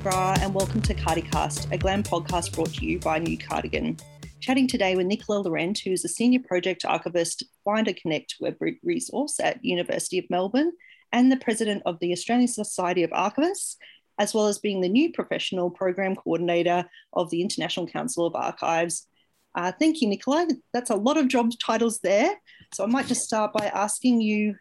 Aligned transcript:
McGrath, 0.00 0.40
and 0.40 0.54
welcome 0.54 0.80
to 0.80 0.94
Cardicast, 0.94 1.70
a 1.72 1.76
glam 1.76 2.02
podcast 2.02 2.54
brought 2.54 2.72
to 2.72 2.86
you 2.86 2.98
by 3.00 3.18
New 3.18 3.36
Cardigan. 3.36 4.00
Chatting 4.40 4.66
today 4.66 4.96
with 4.96 5.06
Nicola 5.06 5.40
Laurent, 5.40 5.78
who 5.78 5.90
is 5.90 6.06
a 6.06 6.08
senior 6.08 6.40
project 6.40 6.86
archivist, 6.86 7.44
Find 7.66 7.86
and 7.86 7.96
Connect 7.98 8.36
web 8.40 8.56
resource 8.82 9.38
at 9.40 9.62
University 9.62 10.18
of 10.18 10.24
Melbourne, 10.30 10.72
and 11.12 11.30
the 11.30 11.36
president 11.36 11.82
of 11.84 11.98
the 12.00 12.12
Australian 12.12 12.48
Society 12.48 13.02
of 13.02 13.10
Archivists, 13.10 13.76
as 14.18 14.32
well 14.32 14.46
as 14.46 14.58
being 14.58 14.80
the 14.80 14.88
new 14.88 15.12
professional 15.12 15.68
program 15.70 16.16
coordinator 16.16 16.86
of 17.12 17.28
the 17.28 17.42
International 17.42 17.86
Council 17.86 18.24
of 18.24 18.34
Archives. 18.34 19.06
Uh, 19.54 19.70
thank 19.70 20.00
you, 20.00 20.08
Nicola. 20.08 20.48
That's 20.72 20.90
a 20.90 20.96
lot 20.96 21.18
of 21.18 21.28
job 21.28 21.50
titles 21.62 21.98
there. 21.98 22.34
So 22.72 22.84
I 22.84 22.86
might 22.86 23.06
just 23.06 23.24
start 23.24 23.52
by 23.52 23.66
asking 23.66 24.22
you 24.22 24.54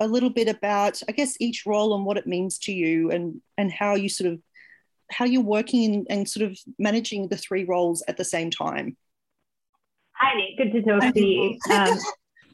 a 0.00 0.06
little 0.06 0.30
bit 0.30 0.48
about, 0.48 0.98
I 1.10 1.12
guess, 1.12 1.36
each 1.40 1.66
role 1.66 1.94
and 1.94 2.06
what 2.06 2.16
it 2.16 2.26
means 2.26 2.58
to 2.60 2.72
you 2.72 3.10
and, 3.10 3.42
and 3.58 3.70
how 3.70 3.96
you 3.96 4.08
sort 4.08 4.32
of 4.32 4.40
how 5.12 5.24
you're 5.24 5.42
working 5.42 6.06
and 6.10 6.28
sort 6.28 6.50
of 6.50 6.58
managing 6.78 7.28
the 7.28 7.36
three 7.36 7.64
roles 7.64 8.02
at 8.08 8.16
the 8.16 8.24
same 8.24 8.50
time. 8.50 8.96
Hi, 10.14 10.36
Nick. 10.36 10.56
Good 10.56 10.72
to 10.72 10.82
talk 10.82 11.14
to 11.14 11.20
you. 11.20 11.58
Um, 11.70 11.98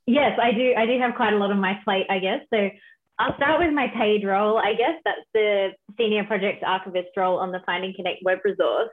yes, 0.07 0.39
I 0.43 0.53
do. 0.53 0.75
I 0.77 0.87
do 0.87 0.99
have 0.99 1.15
quite 1.15 1.35
a 1.35 1.37
lot 1.37 1.51
on 1.51 1.61
my 1.61 1.79
plate, 1.85 2.07
I 2.09 2.19
guess. 2.19 2.41
So 2.53 2.71
I'll 3.19 3.37
start 3.37 3.61
with 3.61 3.73
my 3.73 3.89
paid 3.89 4.25
role. 4.25 4.59
I 4.59 4.75
guess 4.75 5.01
that's 5.05 5.27
the 5.35 5.71
senior 5.99 6.25
project 6.25 6.63
archivist 6.65 7.09
role 7.17 7.39
on 7.39 7.53
the 7.53 7.61
Find 7.67 7.85
and 7.85 7.95
Connect 7.95 8.23
web 8.23 8.39
resource. 8.45 8.91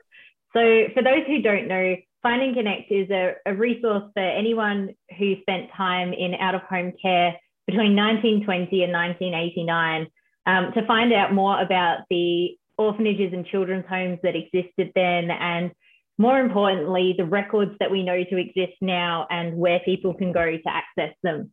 So 0.52 0.86
for 0.94 1.02
those 1.02 1.26
who 1.26 1.42
don't 1.42 1.68
know, 1.68 1.96
Find 2.22 2.42
and 2.42 2.54
Connect 2.54 2.90
is 2.90 3.08
a, 3.10 3.34
a 3.46 3.54
resource 3.54 4.10
for 4.14 4.22
anyone 4.22 4.94
who 5.18 5.36
spent 5.42 5.70
time 5.76 6.12
in 6.12 6.34
out 6.34 6.54
of 6.54 6.62
home 6.62 6.92
care 7.00 7.36
between 7.66 7.96
1920 7.96 8.82
and 8.82 8.92
1989 8.92 10.06
um, 10.46 10.72
to 10.72 10.86
find 10.86 11.12
out 11.12 11.32
more 11.32 11.60
about 11.60 12.00
the 12.10 12.56
orphanages 12.78 13.32
and 13.32 13.46
children's 13.46 13.86
homes 13.88 14.18
that 14.22 14.34
existed 14.36 14.92
then 14.94 15.30
and 15.30 15.70
more 16.18 16.38
importantly 16.38 17.14
the 17.16 17.24
records 17.24 17.72
that 17.80 17.90
we 17.90 18.02
know 18.02 18.22
to 18.24 18.36
exist 18.36 18.76
now 18.80 19.26
and 19.30 19.56
where 19.56 19.80
people 19.80 20.14
can 20.14 20.32
go 20.32 20.44
to 20.44 20.68
access 20.68 21.14
them 21.22 21.50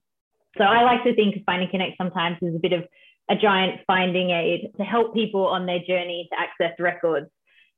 so 0.58 0.64
i 0.64 0.84
like 0.84 1.04
to 1.04 1.16
think 1.16 1.36
of 1.36 1.44
Find 1.46 1.62
and 1.62 1.72
Connect 1.72 1.98
sometimes 1.98 2.38
as 2.42 2.56
a 2.56 2.60
bit 2.60 2.74
of 2.74 2.84
a 3.30 3.36
giant 3.36 3.80
finding 3.88 4.32
aid 4.32 4.72
to 4.78 4.84
help 4.84 5.14
people 5.14 5.48
on 5.48 5.66
their 5.66 5.80
journey 5.80 6.28
to 6.32 6.40
access 6.40 6.78
records 6.80 7.30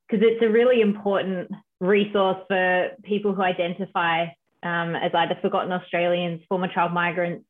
because 0.09 0.25
it's 0.27 0.43
a 0.43 0.49
really 0.49 0.81
important 0.81 1.49
resource 1.79 2.37
for 2.47 2.89
people 3.03 3.33
who 3.33 3.41
identify 3.41 4.25
um, 4.63 4.95
as 4.95 5.11
either 5.13 5.37
forgotten 5.41 5.71
australians 5.71 6.41
former 6.49 6.67
child 6.67 6.93
migrants 6.93 7.45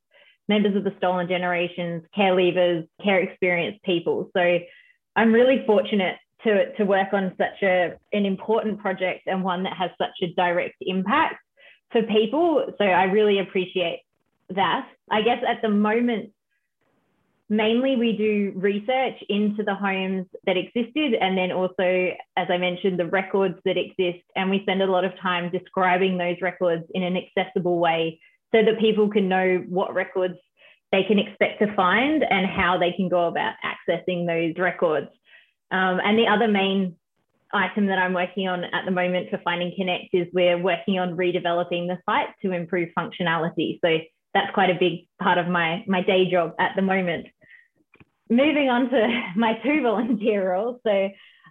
members 0.48 0.76
of 0.76 0.84
the 0.84 0.94
stolen 0.98 1.28
generations, 1.28 2.04
care 2.14 2.34
leavers, 2.34 2.88
care 3.04 3.22
experienced 3.22 3.84
people. 3.84 4.30
So 4.36 4.60
I'm 5.16 5.34
really 5.34 5.64
fortunate 5.66 6.18
to, 6.44 6.74
to 6.76 6.84
work 6.84 7.14
on 7.14 7.34
such 7.38 7.64
a, 7.64 7.94
an 8.14 8.26
important 8.26 8.80
project 8.80 9.22
and 9.28 9.44
one 9.44 9.64
that 9.64 9.74
has 9.74 9.92
such 9.98 10.16
a 10.22 10.34
direct 10.36 10.76
impact 10.82 11.36
for 11.92 12.04
people. 12.04 12.66
So 12.78 12.86
I 12.86 13.06
really 13.06 13.40
appreciate 13.40 14.02
that. 14.50 14.88
I 15.10 15.22
guess 15.22 15.44
at 15.48 15.62
the 15.62 15.70
moment, 15.70 16.32
mainly 17.50 17.96
we 17.96 18.14
do 18.18 18.54
research 18.56 19.24
into 19.30 19.64
the 19.64 19.76
homes 19.76 20.26
that 20.46 20.58
existed 20.58 21.14
and 21.14 21.38
then 21.38 21.52
also 21.52 22.10
as 22.38 22.48
i 22.50 22.58
mentioned 22.58 22.98
the 22.98 23.06
records 23.06 23.54
that 23.66 23.78
exist 23.78 24.24
and 24.36 24.50
we 24.50 24.60
spend 24.62 24.82
a 24.82 24.86
lot 24.88 25.06
of 25.06 25.12
time 25.22 25.52
describing 25.52 26.18
those 26.18 26.36
records 26.42 26.84
in 26.96 27.04
an 27.04 27.16
accessible 27.16 27.78
way 27.78 28.20
so 28.52 28.64
that 28.64 28.80
people 28.80 29.08
can 29.10 29.30
know 29.30 29.64
what 29.70 29.94
records 29.94 30.40
they 30.96 31.04
can 31.04 31.20
expect 31.20 31.60
to 31.60 31.76
find 31.76 32.24
and 32.24 32.46
how 32.46 32.78
they 32.78 32.94
can 32.94 33.10
go 33.10 33.28
about 33.28 33.56
accessing 33.66 34.26
those 34.26 34.58
records. 34.58 35.08
Um, 35.70 36.00
and 36.02 36.18
the 36.18 36.28
other 36.28 36.48
main 36.48 36.96
item 37.54 37.88
that 37.88 38.00
I'm 38.00 38.14
working 38.14 38.48
on 38.48 38.64
at 38.64 38.86
the 38.86 38.92
moment 38.92 39.30
for 39.30 39.38
Find 39.40 39.62
and 39.62 39.76
Connect 39.76 40.14
is 40.14 40.28
we're 40.32 40.58
working 40.58 40.98
on 40.98 41.18
redeveloping 41.18 41.88
the 41.88 41.98
site 42.06 42.30
to 42.44 42.54
improve 42.54 42.90
functionality. 42.98 43.80
So 43.84 43.98
that's 44.34 44.54
quite 44.54 44.70
a 44.70 44.80
big 44.80 45.08
part 45.22 45.38
of 45.38 45.48
my, 45.48 45.84
my 45.86 46.02
day 46.02 46.32
job 46.32 46.54
at 46.60 46.72
the 46.78 46.82
moment. 46.82 47.28
Moving 48.30 48.70
on 48.70 48.90
to 48.90 49.24
my 49.36 49.60
two 49.64 49.82
volunteer 49.82 50.50
roles. 50.52 50.80
So 50.86 51.10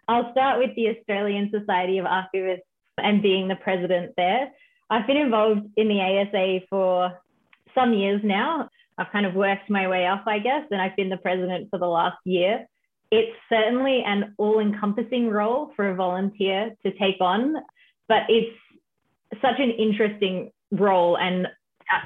I'll 0.09 0.33
start 0.33 0.59
with 0.59 0.75
the 0.75 0.89
Australian 0.89 1.51
Society 1.51 1.99
of 1.99 2.07
Archivists 2.07 2.61
and 2.97 3.23
being 3.23 3.49
the 3.49 3.57
president 3.57 4.15
there. 4.17 4.51
I've 4.89 5.07
been 5.07 5.19
involved 5.19 5.67
in 5.77 5.89
the 5.89 6.01
ASA 6.01 6.67
for 6.71 7.13
some 7.75 7.93
years 7.93 8.23
now. 8.25 8.71
I've 8.99 9.11
kind 9.13 9.27
of 9.27 9.35
worked 9.35 9.69
my 9.69 9.89
way 9.89 10.07
up, 10.07 10.25
I 10.27 10.39
guess, 10.39 10.65
and 10.71 10.81
I've 10.81 10.97
been 10.97 11.09
the 11.09 11.17
president 11.17 11.69
for 11.71 11.79
the 11.79 11.87
last 11.87 12.19
year. 12.25 12.67
It's 13.11 13.37
certainly 13.49 14.03
an 14.07 14.35
all 14.39 14.61
encompassing 14.61 15.29
role 15.29 15.73
for 15.77 15.91
a 15.91 15.95
volunteer 15.95 16.75
to 16.85 16.93
take 16.93 17.21
on, 17.21 17.55
but 18.09 18.23
it's 18.29 18.57
such 19.43 19.59
an 19.59 19.71
interesting 19.71 20.51
role. 20.71 21.17
And 21.19 21.49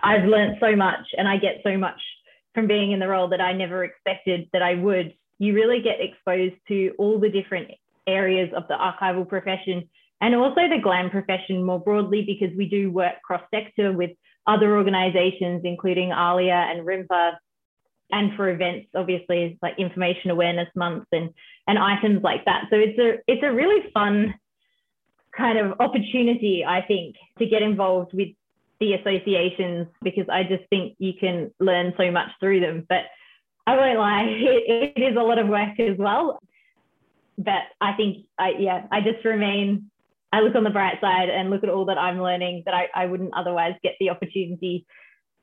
I've 0.03 0.25
learned 0.25 0.57
so 0.61 0.75
much 0.77 1.07
and 1.17 1.29
I 1.29 1.37
get 1.37 1.61
so 1.63 1.77
much 1.77 2.01
from 2.55 2.67
being 2.67 2.93
in 2.93 3.01
the 3.01 3.09
role 3.09 3.29
that 3.29 3.41
I 3.41 3.53
never 3.53 3.85
expected 3.85 4.49
that 4.53 4.63
I 4.63 4.75
would. 4.75 5.15
You 5.39 5.55
really 5.55 5.81
get 5.81 6.01
exposed 6.01 6.57
to 6.69 6.93
all 6.99 7.21
the 7.21 7.31
different 7.31 7.71
areas 8.07 8.51
of 8.57 8.67
the 8.69 8.75
archival 8.75 9.29
profession 9.29 9.89
and 10.21 10.35
also 10.35 10.63
the 10.69 10.81
GLAM 10.83 11.11
profession 11.11 11.63
more 11.63 11.79
broadly, 11.79 12.25
because 12.27 12.57
we 12.57 12.69
do 12.69 12.91
work 12.91 13.15
cross 13.25 13.43
sector 13.55 13.93
with 13.93 14.11
other 14.49 14.77
organizations, 14.77 15.61
including 15.65 16.11
ALIA 16.11 16.55
and 16.55 16.87
RIMPA, 16.87 17.33
and 18.11 18.35
for 18.35 18.49
events, 18.49 18.89
obviously, 18.97 19.59
like 19.61 19.79
Information 19.79 20.31
Awareness 20.31 20.69
Month 20.75 21.05
and, 21.13 21.31
and 21.67 21.79
items 21.79 22.23
like 22.23 22.45
that. 22.47 22.65
So 22.71 22.77
it's 22.77 22.99
a, 22.99 23.19
it's 23.31 23.43
a 23.43 23.53
really 23.53 23.91
fun 23.93 24.35
kind 25.37 25.59
of 25.59 25.79
opportunity, 25.79 26.65
I 26.67 26.81
think, 26.81 27.17
to 27.39 27.47
get 27.47 27.61
involved 27.61 28.15
with 28.15 28.29
the 28.81 28.95
associations 28.95 29.89
because 30.03 30.27
I 30.33 30.43
just 30.45 30.65
think 30.71 30.97
you 30.99 31.13
can 31.21 31.53
learn 31.61 31.93
so 31.99 32.11
much 32.11 32.31
through 32.41 32.61
them. 32.61 32.87
But 32.89 33.05
I 33.67 33.77
won't 33.77 33.99
lie, 33.99 34.23
it, 34.27 34.95
it 34.97 35.03
is 35.03 35.17
a 35.17 35.23
lot 35.23 35.39
of 35.39 35.49
work 35.49 35.79
as 35.79 35.99
well. 35.99 36.41
But 37.37 37.69
I 37.81 37.93
think, 37.93 38.27
I, 38.39 38.53
yeah, 38.59 38.87
I 38.91 39.01
just 39.01 39.25
remain 39.25 39.91
I 40.33 40.41
look 40.41 40.55
on 40.55 40.65
the 40.65 40.71
bright 40.71 41.01
side 41.01 41.31
and 41.31 41.51
look 41.51 41.65
at 41.65 41.71
all 41.71 41.87
that 41.87 41.99
I'm 41.99 42.21
learning 42.21 42.63
that 42.67 42.75
I, 42.75 42.89
I 42.95 43.07
wouldn't 43.07 43.35
otherwise 43.35 43.75
get 43.83 43.95
the 43.99 44.11
opportunity 44.11 44.87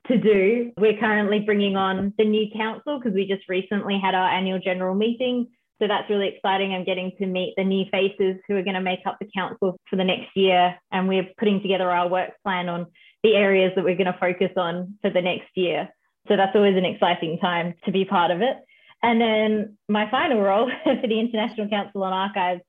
to 0.08 0.18
do. 0.18 0.72
We're 0.78 0.98
currently 0.98 1.40
bringing 1.40 1.76
on 1.76 2.14
the 2.18 2.24
new 2.24 2.46
council 2.56 2.98
because 2.98 3.14
we 3.14 3.26
just 3.26 3.48
recently 3.48 3.98
had 4.02 4.14
our 4.14 4.28
annual 4.28 4.60
general 4.60 4.94
meeting. 4.94 5.48
So 5.80 5.88
that's 5.88 6.08
really 6.08 6.28
exciting. 6.28 6.72
I'm 6.72 6.84
getting 6.84 7.12
to 7.18 7.26
meet 7.26 7.54
the 7.56 7.64
new 7.64 7.84
faces 7.90 8.36
who 8.48 8.56
are 8.56 8.62
going 8.62 8.74
to 8.74 8.80
make 8.80 9.00
up 9.06 9.18
the 9.20 9.28
council 9.36 9.76
for 9.90 9.96
the 9.96 10.04
next 10.04 10.28
year. 10.34 10.74
And 10.90 11.08
we're 11.08 11.28
putting 11.38 11.60
together 11.60 11.90
our 11.90 12.08
work 12.08 12.30
plan 12.42 12.68
on 12.68 12.86
the 13.22 13.34
areas 13.34 13.72
that 13.74 13.84
we're 13.84 13.96
going 13.96 14.12
to 14.12 14.18
focus 14.18 14.52
on 14.56 14.94
for 15.02 15.10
the 15.10 15.20
next 15.20 15.48
year. 15.54 15.88
So 16.28 16.36
that's 16.36 16.54
always 16.54 16.76
an 16.76 16.84
exciting 16.84 17.38
time 17.38 17.74
to 17.84 17.92
be 17.92 18.04
part 18.04 18.30
of 18.30 18.40
it. 18.40 18.56
And 19.02 19.20
then 19.20 19.76
my 19.88 20.10
final 20.10 20.40
role 20.40 20.70
for 20.84 21.06
the 21.06 21.20
International 21.20 21.68
Council 21.68 22.02
on 22.04 22.12
Archives 22.12 22.62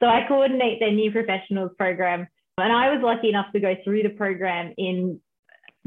so 0.00 0.06
I 0.06 0.26
coordinate 0.26 0.80
their 0.80 0.92
new 0.92 1.12
professionals 1.12 1.70
program. 1.76 2.26
And 2.58 2.72
I 2.72 2.92
was 2.92 3.00
lucky 3.02 3.28
enough 3.28 3.52
to 3.52 3.60
go 3.60 3.74
through 3.84 4.02
the 4.02 4.10
program 4.10 4.74
in 4.76 5.20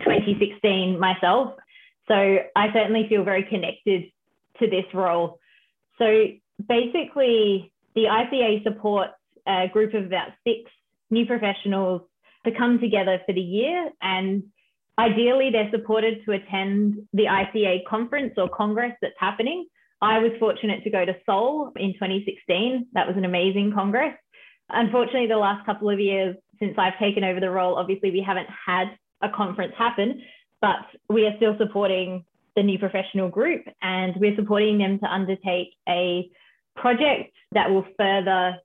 2016 0.02 1.00
myself. 1.00 1.54
So 2.08 2.16
I 2.56 2.74
certainly 2.74 3.08
feel 3.10 3.24
very 3.24 3.44
connected 3.44 4.12
to 4.60 4.70
this 4.70 4.86
role. 4.94 5.40
So 5.98 6.26
basically, 6.68 7.72
the 7.96 8.06
ICA 8.06 8.64
supports 8.64 9.14
a 9.48 9.68
group 9.72 9.94
of 9.94 10.06
about 10.06 10.30
six 10.46 10.72
new 11.10 11.26
professionals 11.26 12.02
to 12.46 12.52
come 12.52 12.80
together 12.80 13.20
for 13.26 13.34
the 13.34 13.42
year. 13.42 13.90
And 14.02 14.44
ideally, 14.98 15.50
they're 15.52 15.72
supported 15.72 16.26
to 16.26 16.34
attend 16.34 17.08
the 17.14 17.26
ICA 17.26 17.86
conference 17.86 18.34
or 18.38 18.50
congress 18.50 18.94
that's 19.02 19.16
happening. 19.20 19.66
I 20.04 20.20
was 20.20 20.32
fortunate 20.38 20.84
to 20.84 20.90
go 20.90 21.06
to 21.06 21.16
Seoul 21.26 21.72
in 21.78 21.94
2016. 21.94 22.88
That 22.94 23.08
was 23.08 23.16
an 23.16 23.24
amazing 23.24 23.72
congress. 23.74 24.14
Unfortunately, 24.70 25.28
the 25.28 25.38
last 25.38 25.66
couple 25.66 25.90
of 25.90 25.98
years 25.98 26.36
since 26.60 26.76
I've 26.78 27.00
taken 27.00 27.24
over 27.24 27.40
the 27.40 27.50
role, 27.50 27.78
obviously 27.78 28.12
we 28.12 28.22
haven't 28.22 28.50
had 28.68 28.88
a 29.22 29.30
conference 29.30 29.74
happen, 29.78 30.22
but 30.60 30.86
we 31.08 31.26
are 31.26 31.36
still 31.38 31.56
supporting 31.58 32.26
the 32.58 32.64
new 32.64 32.78
professional 32.78 33.30
group 33.30 33.64
and 33.82 34.14
we're 34.18 34.36
supporting 34.36 34.78
them 34.78 35.00
to 35.00 35.06
undertake 35.06 35.70
a 35.88 36.30
project 36.76 37.34
that 37.54 37.70
will 37.72 37.86
further 37.98 38.58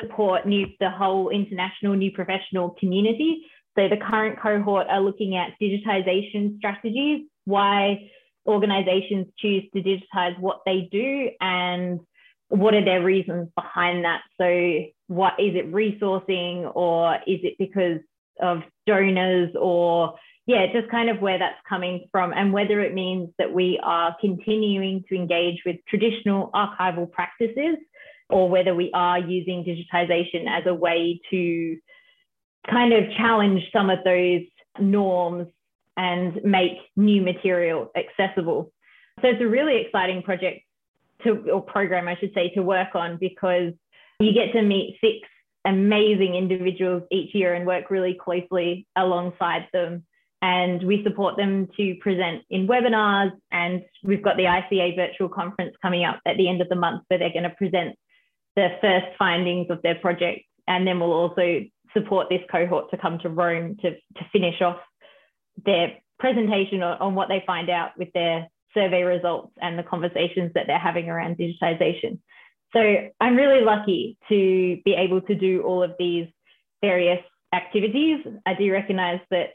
support 0.00 0.46
new, 0.46 0.66
the 0.78 0.90
whole 0.90 1.30
international 1.30 1.94
new 1.94 2.12
professional 2.12 2.70
community. 2.78 3.42
So 3.76 3.88
the 3.88 3.96
current 3.96 4.38
cohort 4.40 4.86
are 4.88 5.00
looking 5.00 5.36
at 5.36 5.54
digitization 5.60 6.56
strategies, 6.58 7.26
why 7.46 8.10
organizations 8.46 9.26
choose 9.38 9.64
to 9.74 9.82
digitize 9.82 10.38
what 10.38 10.60
they 10.66 10.88
do 10.90 11.30
and 11.40 12.00
what 12.48 12.74
are 12.74 12.84
their 12.84 13.02
reasons 13.02 13.48
behind 13.56 14.04
that. 14.04 14.20
So 14.38 14.84
what 15.06 15.34
is 15.38 15.54
it 15.54 15.72
resourcing 15.72 16.70
or 16.74 17.16
is 17.26 17.40
it 17.42 17.54
because 17.58 17.98
of 18.40 18.62
donors 18.86 19.50
or 19.58 20.14
yeah 20.46 20.66
just 20.72 20.90
kind 20.90 21.08
of 21.08 21.20
where 21.20 21.38
that's 21.38 21.58
coming 21.68 22.06
from 22.10 22.32
and 22.32 22.52
whether 22.52 22.80
it 22.80 22.94
means 22.94 23.28
that 23.38 23.52
we 23.52 23.78
are 23.82 24.16
continuing 24.20 25.04
to 25.08 25.14
engage 25.14 25.60
with 25.64 25.76
traditional 25.88 26.50
archival 26.54 27.10
practices 27.10 27.76
or 28.30 28.48
whether 28.48 28.74
we 28.74 28.90
are 28.94 29.18
using 29.18 29.64
digitization 29.64 30.48
as 30.48 30.64
a 30.66 30.74
way 30.74 31.20
to 31.30 31.76
kind 32.70 32.92
of 32.92 33.04
challenge 33.16 33.62
some 33.72 33.90
of 33.90 33.98
those 34.04 34.42
norms 34.80 35.48
and 35.96 36.42
make 36.44 36.78
new 36.96 37.22
material 37.22 37.90
accessible. 37.96 38.72
So 39.20 39.28
it's 39.28 39.42
a 39.42 39.46
really 39.46 39.82
exciting 39.82 40.22
project 40.22 40.62
to, 41.24 41.50
or 41.50 41.62
program, 41.62 42.08
I 42.08 42.16
should 42.16 42.32
say, 42.34 42.50
to 42.54 42.62
work 42.62 42.94
on 42.94 43.18
because 43.18 43.72
you 44.20 44.32
get 44.32 44.52
to 44.52 44.62
meet 44.62 44.98
six 45.00 45.28
amazing 45.64 46.34
individuals 46.34 47.02
each 47.10 47.34
year 47.34 47.54
and 47.54 47.66
work 47.66 47.90
really 47.90 48.18
closely 48.20 48.86
alongside 48.96 49.68
them. 49.72 50.04
And 50.40 50.82
we 50.82 51.04
support 51.04 51.36
them 51.36 51.68
to 51.76 51.94
present 52.00 52.42
in 52.50 52.66
webinars. 52.66 53.30
And 53.52 53.82
we've 54.02 54.22
got 54.22 54.36
the 54.36 54.44
ICA 54.44 54.96
virtual 54.96 55.28
conference 55.28 55.76
coming 55.80 56.04
up 56.04 56.20
at 56.26 56.36
the 56.36 56.48
end 56.48 56.60
of 56.60 56.68
the 56.68 56.74
month 56.74 57.04
where 57.06 57.18
they're 57.18 57.32
going 57.32 57.44
to 57.44 57.50
present 57.50 57.96
the 58.56 58.70
first 58.80 59.06
findings 59.18 59.68
of 59.70 59.80
their 59.82 59.94
project. 59.94 60.40
And 60.66 60.86
then 60.86 60.98
we'll 60.98 61.12
also 61.12 61.60
support 61.94 62.28
this 62.28 62.40
cohort 62.50 62.90
to 62.90 62.98
come 62.98 63.18
to 63.20 63.28
Rome 63.28 63.76
to, 63.82 63.90
to 63.92 64.28
finish 64.32 64.60
off 64.60 64.78
their 65.64 65.98
presentation 66.18 66.82
on, 66.82 66.98
on 66.98 67.14
what 67.14 67.28
they 67.28 67.42
find 67.46 67.70
out 67.70 67.90
with 67.98 68.12
their 68.12 68.48
survey 68.74 69.02
results 69.02 69.52
and 69.60 69.78
the 69.78 69.82
conversations 69.82 70.52
that 70.54 70.66
they're 70.66 70.78
having 70.78 71.08
around 71.08 71.36
digitization. 71.36 72.18
So 72.72 72.80
I'm 73.20 73.36
really 73.36 73.62
lucky 73.62 74.16
to 74.28 74.80
be 74.84 74.94
able 74.94 75.20
to 75.22 75.34
do 75.34 75.62
all 75.62 75.82
of 75.82 75.92
these 75.98 76.26
various 76.80 77.20
activities. 77.54 78.24
I 78.46 78.54
do 78.54 78.72
recognize 78.72 79.20
that 79.30 79.50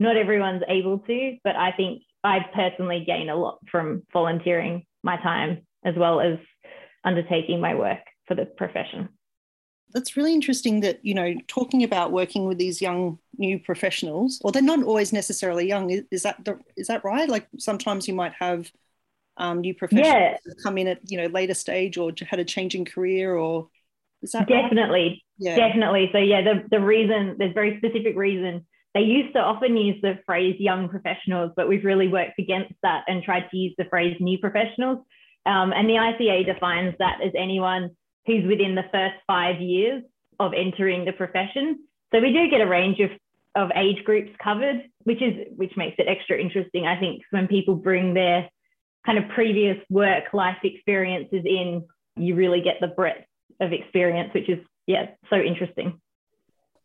not 0.00 0.16
everyone's 0.16 0.62
able 0.68 0.98
to, 1.00 1.36
but 1.44 1.54
I 1.54 1.72
think 1.72 2.02
I 2.24 2.38
personally 2.54 3.04
gain 3.06 3.28
a 3.28 3.36
lot 3.36 3.58
from 3.70 4.04
volunteering 4.12 4.86
my 5.02 5.16
time 5.16 5.66
as 5.84 5.94
well 5.96 6.20
as 6.20 6.38
undertaking 7.04 7.60
my 7.60 7.74
work 7.74 7.98
for 8.26 8.34
the 8.34 8.46
profession. 8.46 9.08
That's 9.92 10.16
really 10.16 10.32
interesting 10.32 10.80
that, 10.80 11.04
you 11.04 11.14
know, 11.14 11.34
talking 11.48 11.82
about 11.84 12.12
working 12.12 12.46
with 12.46 12.58
these 12.58 12.80
young 12.80 13.18
new 13.36 13.58
professionals, 13.58 14.40
or 14.44 14.52
they're 14.52 14.62
not 14.62 14.82
always 14.82 15.12
necessarily 15.12 15.66
young. 15.66 15.90
Is, 15.90 16.04
is 16.10 16.22
that 16.22 16.44
the, 16.44 16.58
is 16.76 16.86
that 16.86 17.04
right? 17.04 17.28
Like 17.28 17.48
sometimes 17.58 18.08
you 18.08 18.14
might 18.14 18.32
have 18.38 18.70
um, 19.36 19.60
new 19.60 19.74
professionals 19.74 20.38
yeah. 20.44 20.52
come 20.62 20.78
in 20.78 20.88
at 20.88 21.10
you 21.10 21.18
know 21.18 21.26
later 21.26 21.54
stage 21.54 21.96
or 21.96 22.12
had 22.26 22.38
a 22.38 22.44
changing 22.44 22.84
career 22.84 23.34
or 23.34 23.68
is 24.22 24.32
that 24.32 24.46
definitely 24.46 25.08
right? 25.08 25.22
yeah. 25.38 25.56
definitely 25.56 26.10
so 26.12 26.18
yeah 26.18 26.42
the, 26.42 26.64
the 26.70 26.80
reason 26.80 27.36
there's 27.38 27.54
very 27.54 27.78
specific 27.78 28.16
reason 28.16 28.66
they 28.94 29.00
used 29.00 29.32
to 29.32 29.40
often 29.40 29.76
use 29.76 29.98
the 30.02 30.18
phrase 30.26 30.56
young 30.58 30.88
professionals 30.88 31.50
but 31.56 31.68
we've 31.68 31.84
really 31.84 32.08
worked 32.08 32.38
against 32.38 32.74
that 32.82 33.04
and 33.08 33.22
tried 33.22 33.48
to 33.50 33.56
use 33.56 33.74
the 33.78 33.86
phrase 33.86 34.16
new 34.20 34.38
professionals 34.38 34.98
um, 35.46 35.72
and 35.72 35.88
the 35.88 35.94
ica 35.94 36.44
defines 36.44 36.94
that 36.98 37.20
as 37.24 37.32
anyone 37.36 37.90
who's 38.26 38.46
within 38.46 38.74
the 38.74 38.84
first 38.92 39.16
five 39.26 39.60
years 39.60 40.02
of 40.38 40.52
entering 40.54 41.04
the 41.04 41.12
profession 41.12 41.78
so 42.12 42.20
we 42.20 42.32
do 42.32 42.48
get 42.50 42.60
a 42.60 42.66
range 42.66 42.98
of 43.00 43.10
of 43.54 43.70
age 43.76 44.02
groups 44.04 44.30
covered 44.42 44.82
which 45.04 45.20
is 45.20 45.46
which 45.56 45.72
makes 45.76 45.96
it 45.98 46.06
extra 46.08 46.40
interesting 46.40 46.86
i 46.86 46.98
think 46.98 47.22
when 47.30 47.46
people 47.46 47.74
bring 47.74 48.14
their 48.14 48.48
kind 49.04 49.18
of 49.18 49.28
previous 49.30 49.76
work 49.90 50.24
life 50.32 50.58
experiences 50.62 51.42
in, 51.44 51.84
you 52.16 52.34
really 52.34 52.60
get 52.60 52.76
the 52.80 52.88
breadth 52.88 53.26
of 53.60 53.72
experience, 53.72 54.32
which 54.34 54.48
is, 54.48 54.58
yeah, 54.86 55.06
so 55.30 55.36
interesting. 55.36 56.00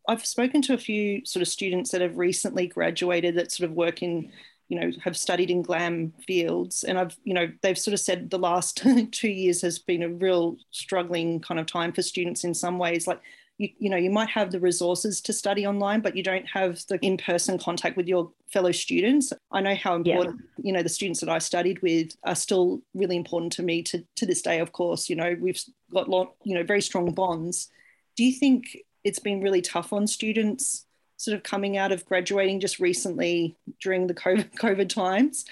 I've 0.08 0.24
spoken 0.24 0.62
to 0.62 0.74
a 0.74 0.78
few 0.78 1.24
sort 1.26 1.42
of 1.42 1.48
students 1.48 1.90
that 1.90 2.00
have 2.00 2.16
recently 2.16 2.66
graduated 2.66 3.36
that 3.36 3.52
sort 3.52 3.70
of 3.70 3.76
work 3.76 4.02
in, 4.02 4.32
you 4.68 4.78
know, 4.78 4.90
have 5.02 5.16
studied 5.16 5.50
in 5.50 5.62
GLAM 5.62 6.12
fields. 6.26 6.84
And 6.84 6.98
I've, 6.98 7.16
you 7.24 7.34
know, 7.34 7.50
they've 7.62 7.78
sort 7.78 7.94
of 7.94 8.00
said 8.00 8.30
the 8.30 8.38
last 8.38 8.84
two 9.12 9.28
years 9.28 9.62
has 9.62 9.78
been 9.78 10.02
a 10.02 10.08
real 10.08 10.56
struggling 10.70 11.40
kind 11.40 11.58
of 11.58 11.66
time 11.66 11.92
for 11.92 12.02
students 12.02 12.44
in 12.44 12.54
some 12.54 12.78
ways. 12.78 13.06
Like 13.06 13.20
you, 13.58 13.68
you 13.78 13.90
know 13.90 13.96
you 13.96 14.10
might 14.10 14.28
have 14.30 14.50
the 14.50 14.60
resources 14.60 15.20
to 15.20 15.32
study 15.32 15.66
online 15.66 16.00
but 16.00 16.16
you 16.16 16.22
don't 16.22 16.46
have 16.46 16.80
the 16.88 16.98
in-person 17.04 17.58
contact 17.58 17.96
with 17.96 18.08
your 18.08 18.30
fellow 18.52 18.72
students 18.72 19.32
i 19.52 19.60
know 19.60 19.74
how 19.74 19.96
important 19.96 20.40
yeah. 20.40 20.62
you 20.64 20.72
know 20.72 20.82
the 20.82 20.88
students 20.88 21.20
that 21.20 21.28
i 21.28 21.38
studied 21.38 21.80
with 21.82 22.12
are 22.24 22.34
still 22.34 22.80
really 22.94 23.16
important 23.16 23.52
to 23.52 23.62
me 23.62 23.82
to, 23.82 24.02
to 24.16 24.24
this 24.24 24.42
day 24.42 24.60
of 24.60 24.72
course 24.72 25.10
you 25.10 25.16
know 25.16 25.36
we've 25.40 25.60
got 25.92 26.08
lot 26.08 26.34
you 26.44 26.54
know 26.54 26.62
very 26.62 26.80
strong 26.80 27.12
bonds 27.12 27.68
do 28.16 28.24
you 28.24 28.32
think 28.32 28.78
it's 29.04 29.18
been 29.18 29.40
really 29.40 29.60
tough 29.60 29.92
on 29.92 30.06
students 30.06 30.86
sort 31.18 31.36
of 31.36 31.42
coming 31.42 31.76
out 31.76 31.92
of 31.92 32.06
graduating 32.06 32.60
just 32.60 32.80
recently 32.80 33.56
during 33.80 34.06
the 34.06 34.14
covid, 34.14 34.50
COVID 34.58 34.88
times 34.88 35.44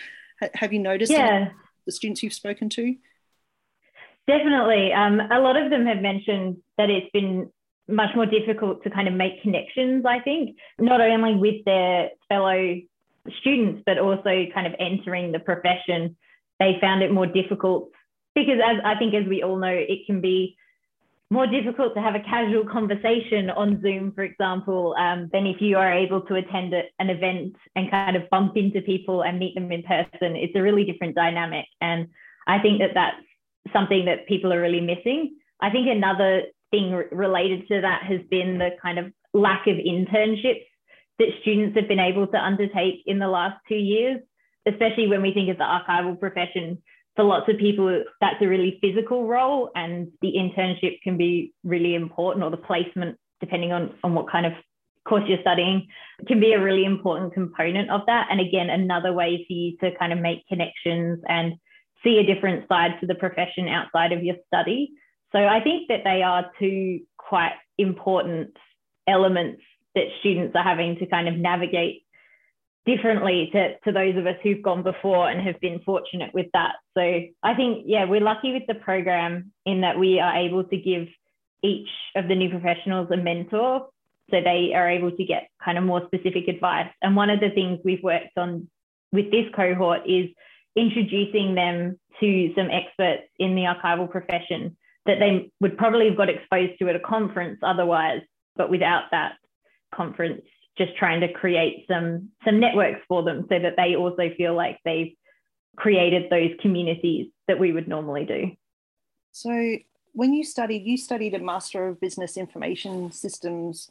have 0.54 0.72
you 0.72 0.78
noticed 0.78 1.12
yeah. 1.12 1.50
the 1.84 1.92
students 1.92 2.22
you've 2.22 2.32
spoken 2.32 2.70
to 2.70 2.96
Definitely. 4.26 4.92
Um, 4.92 5.20
a 5.20 5.38
lot 5.38 5.56
of 5.56 5.70
them 5.70 5.86
have 5.86 6.02
mentioned 6.02 6.56
that 6.78 6.90
it's 6.90 7.10
been 7.12 7.50
much 7.88 8.10
more 8.16 8.26
difficult 8.26 8.82
to 8.82 8.90
kind 8.90 9.06
of 9.06 9.14
make 9.14 9.42
connections, 9.42 10.04
I 10.04 10.18
think, 10.20 10.56
not 10.78 11.00
only 11.00 11.36
with 11.36 11.64
their 11.64 12.10
fellow 12.28 12.80
students, 13.40 13.82
but 13.86 13.98
also 13.98 14.46
kind 14.52 14.66
of 14.66 14.74
entering 14.80 15.30
the 15.30 15.38
profession. 15.38 16.16
They 16.58 16.78
found 16.80 17.02
it 17.02 17.12
more 17.12 17.26
difficult 17.26 17.90
because, 18.34 18.58
as 18.64 18.78
I 18.84 18.96
think, 18.98 19.14
as 19.14 19.28
we 19.28 19.44
all 19.44 19.56
know, 19.56 19.68
it 19.68 20.06
can 20.06 20.20
be 20.20 20.56
more 21.30 21.46
difficult 21.46 21.94
to 21.94 22.00
have 22.00 22.14
a 22.14 22.20
casual 22.20 22.64
conversation 22.64 23.50
on 23.50 23.82
Zoom, 23.82 24.12
for 24.12 24.22
example, 24.22 24.94
um, 24.98 25.28
than 25.32 25.46
if 25.46 25.60
you 25.60 25.76
are 25.76 25.92
able 25.92 26.20
to 26.22 26.36
attend 26.36 26.72
a, 26.72 26.82
an 27.00 27.10
event 27.10 27.56
and 27.74 27.90
kind 27.90 28.16
of 28.16 28.30
bump 28.30 28.56
into 28.56 28.80
people 28.80 29.22
and 29.22 29.38
meet 29.38 29.54
them 29.54 29.72
in 29.72 29.82
person. 29.82 30.36
It's 30.36 30.54
a 30.54 30.62
really 30.62 30.84
different 30.84 31.16
dynamic. 31.16 31.66
And 31.80 32.08
I 32.46 32.60
think 32.60 32.78
that 32.78 32.94
that's 32.94 33.72
something 33.72 34.04
that 34.04 34.28
people 34.28 34.52
are 34.52 34.60
really 34.60 34.80
missing. 34.80 35.36
I 35.60 35.70
think 35.70 35.88
another 35.88 36.44
thing 36.70 36.92
related 37.10 37.66
to 37.68 37.80
that 37.80 38.04
has 38.04 38.20
been 38.30 38.58
the 38.58 38.70
kind 38.80 38.98
of 38.98 39.12
lack 39.34 39.66
of 39.66 39.76
internships 39.76 40.64
that 41.18 41.28
students 41.42 41.76
have 41.76 41.88
been 41.88 41.98
able 41.98 42.26
to 42.28 42.38
undertake 42.38 43.02
in 43.06 43.18
the 43.18 43.28
last 43.28 43.56
two 43.68 43.74
years, 43.74 44.20
especially 44.68 45.08
when 45.08 45.22
we 45.22 45.32
think 45.32 45.50
of 45.50 45.58
the 45.58 45.64
archival 45.64 46.18
profession. 46.18 46.82
For 47.16 47.24
lots 47.24 47.48
of 47.48 47.56
people, 47.58 48.04
that's 48.20 48.42
a 48.42 48.46
really 48.46 48.78
physical 48.82 49.26
role, 49.26 49.70
and 49.74 50.08
the 50.20 50.34
internship 50.36 51.00
can 51.02 51.16
be 51.16 51.52
really 51.64 51.94
important, 51.94 52.44
or 52.44 52.50
the 52.50 52.58
placement, 52.58 53.18
depending 53.40 53.72
on, 53.72 53.94
on 54.04 54.14
what 54.14 54.30
kind 54.30 54.46
of 54.46 54.52
course 55.08 55.24
you're 55.26 55.40
studying, 55.40 55.88
can 56.26 56.40
be 56.40 56.52
a 56.52 56.62
really 56.62 56.84
important 56.84 57.32
component 57.32 57.90
of 57.90 58.02
that. 58.06 58.28
And 58.30 58.40
again, 58.40 58.68
another 58.68 59.12
way 59.12 59.44
for 59.46 59.52
you 59.52 59.76
to 59.78 59.96
kind 59.98 60.12
of 60.12 60.18
make 60.18 60.46
connections 60.46 61.20
and 61.26 61.54
see 62.04 62.18
a 62.18 62.34
different 62.34 62.68
side 62.68 62.92
to 63.00 63.06
the 63.06 63.14
profession 63.14 63.68
outside 63.68 64.12
of 64.12 64.22
your 64.22 64.36
study. 64.46 64.90
So 65.32 65.38
I 65.38 65.60
think 65.60 65.88
that 65.88 66.04
they 66.04 66.22
are 66.22 66.50
two 66.58 67.00
quite 67.16 67.54
important 67.78 68.56
elements 69.06 69.62
that 69.94 70.04
students 70.20 70.54
are 70.54 70.62
having 70.62 70.96
to 70.98 71.06
kind 71.06 71.28
of 71.28 71.34
navigate 71.36 72.02
differently 72.86 73.50
to, 73.52 73.78
to 73.80 73.92
those 73.92 74.16
of 74.16 74.26
us 74.26 74.36
who've 74.42 74.62
gone 74.62 74.82
before 74.82 75.28
and 75.28 75.46
have 75.46 75.60
been 75.60 75.80
fortunate 75.80 76.32
with 76.32 76.46
that. 76.52 76.74
So 76.94 77.02
I 77.42 77.54
think, 77.54 77.84
yeah, 77.86 78.04
we're 78.04 78.20
lucky 78.20 78.52
with 78.52 78.62
the 78.68 78.76
program 78.76 79.52
in 79.64 79.80
that 79.80 79.98
we 79.98 80.20
are 80.20 80.36
able 80.36 80.64
to 80.64 80.76
give 80.76 81.08
each 81.62 81.88
of 82.14 82.28
the 82.28 82.34
new 82.34 82.48
professionals 82.48 83.08
a 83.10 83.16
mentor 83.16 83.88
so 84.30 84.40
they 84.40 84.72
are 84.74 84.88
able 84.88 85.10
to 85.12 85.24
get 85.24 85.48
kind 85.64 85.78
of 85.78 85.84
more 85.84 86.02
specific 86.06 86.48
advice. 86.48 86.88
And 87.02 87.14
one 87.14 87.30
of 87.30 87.40
the 87.40 87.50
things 87.50 87.80
we've 87.84 88.02
worked 88.02 88.36
on 88.36 88.68
with 89.12 89.30
this 89.30 89.46
cohort 89.54 90.00
is 90.06 90.26
introducing 90.74 91.54
them 91.54 91.98
to 92.20 92.52
some 92.56 92.70
experts 92.70 93.22
in 93.38 93.54
the 93.54 93.62
archival 93.62 94.10
profession 94.10 94.76
that 95.06 95.18
they 95.20 95.50
would 95.60 95.78
probably 95.78 96.08
have 96.08 96.16
got 96.16 96.28
exposed 96.28 96.72
to 96.78 96.88
at 96.88 96.96
a 96.96 97.00
conference 97.00 97.60
otherwise, 97.62 98.20
but 98.56 98.70
without 98.70 99.04
that 99.12 99.34
conference, 99.94 100.42
just 100.78 100.96
trying 100.96 101.20
to 101.20 101.32
create 101.32 101.86
some 101.88 102.30
some 102.44 102.60
networks 102.60 103.00
for 103.08 103.22
them 103.22 103.46
so 103.48 103.58
that 103.58 103.74
they 103.76 103.96
also 103.96 104.30
feel 104.36 104.54
like 104.54 104.78
they've 104.84 105.14
created 105.76 106.30
those 106.30 106.50
communities 106.60 107.28
that 107.48 107.58
we 107.58 107.72
would 107.72 107.88
normally 107.88 108.24
do. 108.24 108.50
So 109.32 109.76
when 110.12 110.32
you 110.32 110.44
studied, 110.44 110.86
you 110.86 110.96
studied 110.96 111.34
a 111.34 111.38
Master 111.38 111.88
of 111.88 112.00
Business 112.00 112.36
Information 112.36 113.12
Systems 113.12 113.90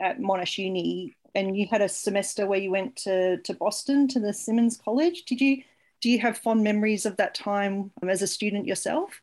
at 0.00 0.18
Monash 0.18 0.58
Uni, 0.58 1.14
and 1.34 1.56
you 1.56 1.68
had 1.70 1.80
a 1.80 1.88
semester 1.88 2.46
where 2.46 2.58
you 2.58 2.72
went 2.72 2.96
to, 2.96 3.40
to 3.42 3.54
Boston 3.54 4.08
to 4.08 4.20
the 4.20 4.32
Simmons 4.32 4.76
College. 4.76 5.24
Did 5.24 5.40
you 5.40 5.62
do 6.00 6.10
you 6.10 6.18
have 6.18 6.36
fond 6.36 6.62
memories 6.62 7.06
of 7.06 7.16
that 7.16 7.34
time 7.34 7.90
as 8.06 8.20
a 8.20 8.26
student 8.26 8.66
yourself? 8.66 9.22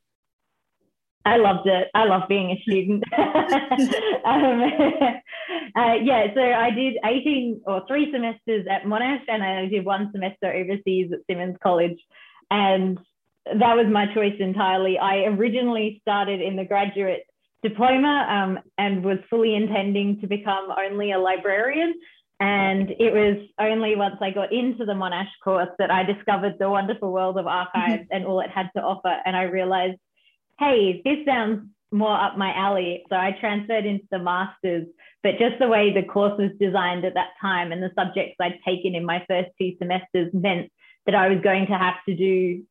I 1.25 1.37
loved 1.37 1.67
it. 1.67 1.87
I 1.93 2.05
love 2.05 2.23
being 2.27 2.51
a 2.51 2.61
student. 2.63 3.03
um, 3.17 4.61
uh, 5.75 5.93
yeah, 6.01 6.27
so 6.33 6.41
I 6.41 6.71
did 6.71 6.97
18 7.05 7.61
or 7.65 7.83
three 7.87 8.11
semesters 8.11 8.65
at 8.69 8.83
Monash 8.83 9.21
and 9.27 9.43
I 9.43 9.67
did 9.67 9.85
one 9.85 10.09
semester 10.11 10.51
overseas 10.51 11.11
at 11.13 11.19
Simmons 11.29 11.57
College. 11.61 11.97
And 12.49 12.97
that 13.45 13.75
was 13.75 13.85
my 13.91 14.11
choice 14.13 14.35
entirely. 14.39 14.97
I 14.97 15.25
originally 15.25 15.99
started 16.01 16.41
in 16.41 16.55
the 16.55 16.65
graduate 16.65 17.23
diploma 17.63 18.25
um, 18.29 18.59
and 18.77 19.03
was 19.03 19.19
fully 19.29 19.55
intending 19.55 20.19
to 20.21 20.27
become 20.27 20.69
only 20.75 21.11
a 21.11 21.19
librarian. 21.19 21.93
And 22.39 22.89
it 22.89 23.13
was 23.13 23.37
only 23.59 23.95
once 23.95 24.15
I 24.19 24.31
got 24.31 24.51
into 24.51 24.83
the 24.83 24.93
Monash 24.93 25.29
course 25.43 25.69
that 25.77 25.91
I 25.91 26.01
discovered 26.01 26.55
the 26.59 26.71
wonderful 26.71 27.13
world 27.13 27.37
of 27.37 27.45
archives 27.45 28.03
mm-hmm. 28.03 28.15
and 28.15 28.25
all 28.25 28.39
it 28.39 28.49
had 28.49 28.69
to 28.75 28.81
offer. 28.81 29.15
And 29.25 29.35
I 29.35 29.43
realized 29.43 29.99
hey, 30.61 31.01
this 31.03 31.25
sounds 31.25 31.67
more 31.91 32.17
up 32.17 32.37
my 32.37 32.53
alley. 32.55 33.03
So 33.09 33.15
I 33.15 33.35
transferred 33.39 33.85
into 33.85 34.05
the 34.11 34.19
master's, 34.19 34.87
but 35.23 35.31
just 35.39 35.59
the 35.59 35.67
way 35.67 35.91
the 35.93 36.07
course 36.07 36.37
was 36.37 36.51
designed 36.59 37.03
at 37.03 37.15
that 37.15 37.31
time 37.41 37.71
and 37.71 37.81
the 37.81 37.91
subjects 37.95 38.37
I'd 38.39 38.59
taken 38.65 38.95
in 38.95 39.03
my 39.05 39.25
first 39.27 39.49
two 39.59 39.73
semesters 39.79 40.31
meant 40.33 40.71
that 41.05 41.15
I 41.15 41.27
was 41.29 41.41
going 41.43 41.65
to 41.67 41.77
have 41.77 41.95
to 42.07 42.15
do 42.15 42.63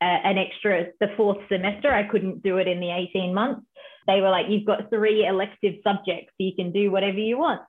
a, 0.00 0.04
an 0.04 0.38
extra, 0.38 0.86
the 1.00 1.08
fourth 1.16 1.38
semester. 1.48 1.92
I 1.92 2.04
couldn't 2.04 2.42
do 2.42 2.58
it 2.58 2.68
in 2.68 2.80
the 2.80 2.90
18 2.90 3.34
months. 3.34 3.66
They 4.06 4.20
were 4.20 4.30
like, 4.30 4.46
you've 4.48 4.66
got 4.66 4.90
three 4.90 5.26
elective 5.26 5.74
subjects, 5.82 6.32
so 6.32 6.44
you 6.44 6.54
can 6.54 6.72
do 6.72 6.90
whatever 6.90 7.18
you 7.18 7.38
want. 7.38 7.62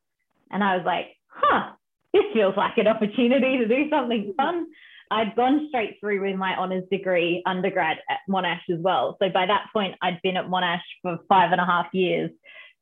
And 0.52 0.64
I 0.64 0.78
was 0.78 0.86
like, 0.86 1.08
huh, 1.28 1.72
this 2.14 2.24
feels 2.34 2.56
like 2.56 2.78
an 2.78 2.88
opportunity 2.88 3.58
to 3.58 3.68
do 3.68 3.90
something 3.90 4.34
fun. 4.38 4.68
I'd 5.12 5.36
gone 5.36 5.68
straight 5.70 5.98
through 6.00 6.22
with 6.22 6.36
my 6.36 6.56
honours 6.58 6.84
degree 6.92 7.44
undergrad 7.46 7.98
at 8.10 8.20
Monash 8.30 8.62
as 8.72 8.80
well. 8.80 9.18
So 9.22 9.30
by 9.30 9.46
that 9.46 9.68
point, 9.72 9.96
I'd 10.02 10.22
been 10.24 10.38
at 10.38 10.48
Monash 10.48 10.82
for 11.02 11.20
five 11.30 11.52
and 11.52 11.62
a 11.62 11.66
half 11.66 11.88
years. 11.94 12.32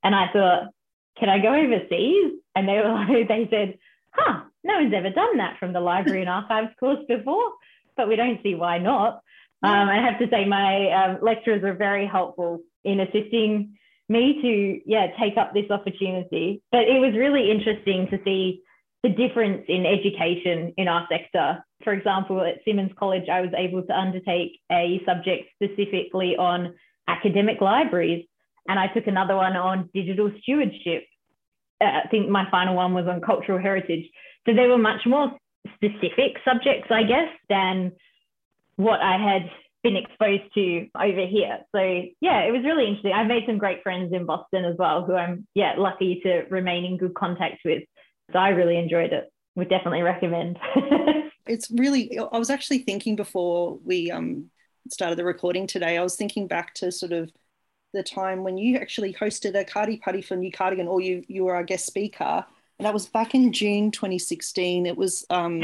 And 0.03 0.15
I 0.15 0.32
thought, 0.32 0.70
can 1.18 1.30
I 1.30 1.39
go 1.39 1.53
overseas? 1.53 2.39
And 2.56 2.68
they 2.68 2.74
were 2.74 2.94
like, 2.94 3.27
they 3.27 3.48
said, 3.50 3.77
huh, 4.12 4.42
no 4.63 4.75
one's 4.75 4.94
ever 4.94 5.10
done 5.10 5.38
that 5.38 5.58
from 5.60 5.74
the 5.74 5.80
library 5.80 6.22
and 6.22 6.30
archives 6.30 6.74
course 6.80 7.03
before, 7.08 7.51
but 7.98 8.08
we 8.08 8.15
don't 8.15 8.42
see 8.44 8.56
why 8.56 8.77
not. 8.77 9.22
Um, 9.62 9.88
I 9.88 9.96
have 9.96 10.20
to 10.20 10.27
say, 10.30 10.44
my 10.44 10.92
um, 10.92 11.20
lecturers 11.22 11.63
were 11.63 11.74
very 11.74 12.06
helpful 12.06 12.60
in 12.84 13.00
assisting 13.00 13.77
me 14.10 14.42
to, 14.42 14.82
yeah, 14.86 15.08
take 15.18 15.38
up 15.38 15.53
this 15.53 15.72
opportunity. 15.72 16.62
But 16.70 16.82
it 16.82 17.00
was 17.00 17.13
really 17.15 17.50
interesting 17.50 18.08
to 18.10 18.20
see 18.25 18.62
the 19.04 19.10
difference 19.10 19.66
in 19.68 19.86
education 19.86 20.74
in 20.78 20.88
our 20.88 21.06
sector. 21.12 21.64
For 21.84 21.94
example, 21.94 22.42
at 22.42 22.64
Simmons 22.66 22.92
College, 22.98 23.28
I 23.30 23.42
was 23.42 23.52
able 23.56 23.84
to 23.84 23.98
undertake 23.98 24.60
a 24.72 25.02
subject 25.06 25.50
specifically 25.62 26.36
on 26.38 26.74
academic 27.08 27.60
libraries, 27.60 28.26
and 28.68 28.80
I 28.80 28.88
took 28.88 29.08
another 29.08 29.36
one 29.36 29.58
on 29.58 29.90
digital 29.94 30.32
stewardship. 30.42 31.04
Uh, 31.82 32.02
I 32.06 32.08
think 32.10 32.30
my 32.30 32.50
final 32.50 32.76
one 32.76 32.94
was 32.94 33.06
on 33.08 33.20
cultural 33.20 33.60
heritage. 33.60 34.06
So 34.46 34.54
they 34.54 34.68
were 34.68 34.78
much 34.78 35.02
more 35.06 35.38
specific 35.76 36.38
subjects, 36.46 36.88
I 36.90 37.04
guess, 37.04 37.30
than 37.50 37.92
what 38.78 39.02
I 39.02 39.18
had 39.18 39.50
been 39.84 39.98
exposed 39.98 40.44
to 40.56 40.88
over 40.96 41.28
here. 41.28 41.60
So 41.76 41.80
yeah, 42.22 42.40
it 42.44 42.52
was 42.52 42.64
really 42.64 42.88
interesting. 42.88 43.12
I've 43.14 43.28
made 43.28 43.44
some 43.46 43.58
great 43.58 43.84
friends 43.84 44.14
in 44.14 44.26
Boston 44.26 44.64
as 44.64 44.76
well, 44.80 45.04
who 45.06 45.14
I'm 45.14 45.46
yeah 45.56 45.74
lucky 45.78 46.22
to 46.24 46.44
remain 46.50 46.86
in 46.86 46.98
good 46.98 47.14
contact 47.16 47.60
with. 47.66 47.84
So 48.32 48.39
I 48.39 48.50
really 48.50 48.77
enjoyed 48.77 49.13
it. 49.13 49.32
Would 49.56 49.70
definitely 49.70 50.01
recommend. 50.01 50.58
it's 51.48 51.70
really, 51.72 52.18
I 52.18 52.38
was 52.38 52.50
actually 52.50 52.80
thinking 52.80 53.15
before 53.15 53.77
we 53.84 54.10
um, 54.10 54.50
started 54.89 55.18
the 55.18 55.25
recording 55.25 55.68
today, 55.68 55.98
I 55.98 56.03
was 56.03 56.15
thinking 56.15 56.48
back 56.48 56.74
to 56.75 56.92
sort 56.92 57.12
of 57.12 57.32
the 57.94 58.03
time 58.03 58.44
when 58.44 58.58
you 58.58 58.77
actually 58.77 59.13
hosted 59.13 59.56
a 59.56 59.63
cardi 59.63 59.98
party 59.98 60.22
for 60.22 60.36
New 60.36 60.51
Cardigan 60.51 60.88
or 60.88 61.01
you, 61.01 61.24
you 61.27 61.46
were 61.46 61.56
our 61.56 61.63
guest 61.63 61.86
speaker. 61.86 62.46
And 62.80 62.88
that 62.88 62.94
was 62.94 63.06
back 63.06 63.36
in 63.36 63.53
June 63.53 63.92
2016. 63.92 64.88
It 64.88 64.98
was, 64.98 65.25
um, 65.30 65.62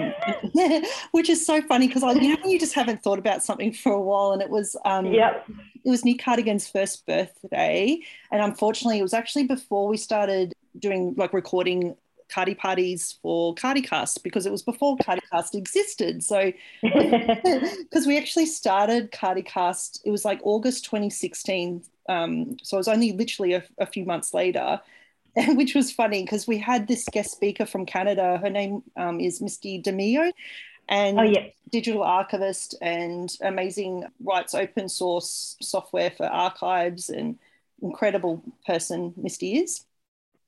which 1.12 1.28
is 1.28 1.44
so 1.44 1.60
funny 1.64 1.88
because 1.88 2.04
I, 2.04 2.12
you 2.12 2.38
know, 2.38 2.46
you 2.46 2.60
just 2.60 2.76
haven't 2.76 3.02
thought 3.02 3.18
about 3.18 3.44
something 3.44 3.74
for 3.74 3.92
a 3.92 4.00
while, 4.00 4.32
and 4.32 4.44
it 4.44 4.50
was, 4.50 4.76
um, 4.86 5.08
yep. 5.08 5.44
it 5.84 5.90
was 5.90 6.06
New 6.06 6.16
Cardigan's 6.16 6.70
first 6.70 7.08
birthday, 7.08 8.00
and 8.32 8.44
unfortunately, 8.44 9.00
it 9.00 9.02
was 9.02 9.16
actually 9.16 9.48
before 9.48 9.88
we 9.88 9.98
started 9.98 10.54
doing 10.78 11.16
like 11.18 11.34
recording 11.34 11.96
Cardi 12.30 12.56
parties 12.56 13.18
for 13.22 13.56
CardiCast 13.56 14.24
because 14.24 14.46
it 14.46 14.52
was 14.52 14.62
before 14.62 14.98
CardiCast 14.98 15.56
existed. 15.56 16.24
So, 16.24 16.52
because 16.82 18.06
we 18.06 18.18
actually 18.18 18.46
started 18.46 19.12
CardiCast, 19.12 20.02
it 20.06 20.12
was 20.12 20.24
like 20.24 20.40
August 20.44 20.86
2016. 20.86 21.84
Um, 22.08 22.58
so 22.64 22.78
it 22.78 22.80
was 22.80 22.88
only 22.88 23.12
literally 23.14 23.54
a, 23.54 23.64
a 23.80 23.86
few 23.86 24.06
months 24.06 24.34
later, 24.34 24.80
which 25.50 25.76
was 25.76 25.92
funny 25.92 26.24
because 26.24 26.48
we 26.48 26.58
had 26.58 26.88
this 26.88 27.06
guest 27.12 27.32
speaker 27.32 27.66
from 27.66 27.86
Canada. 27.86 28.38
Her 28.42 28.50
name 28.50 28.84
um, 28.96 29.20
is 29.20 29.42
Misty 29.42 29.80
De 29.80 29.92
Meo. 29.92 30.32
And 30.88 31.20
oh, 31.20 31.24
yeah. 31.24 31.48
digital 31.72 32.02
archivist 32.02 32.76
and 32.82 33.36
amazing 33.42 34.06
writes 34.24 34.56
open 34.56 34.90
source 34.90 35.56
software 35.62 36.10
for 36.10 36.26
archives 36.26 37.10
and 37.10 37.38
incredible 37.82 38.44
person 38.66 39.14
Misty 39.16 39.58
is 39.58 39.86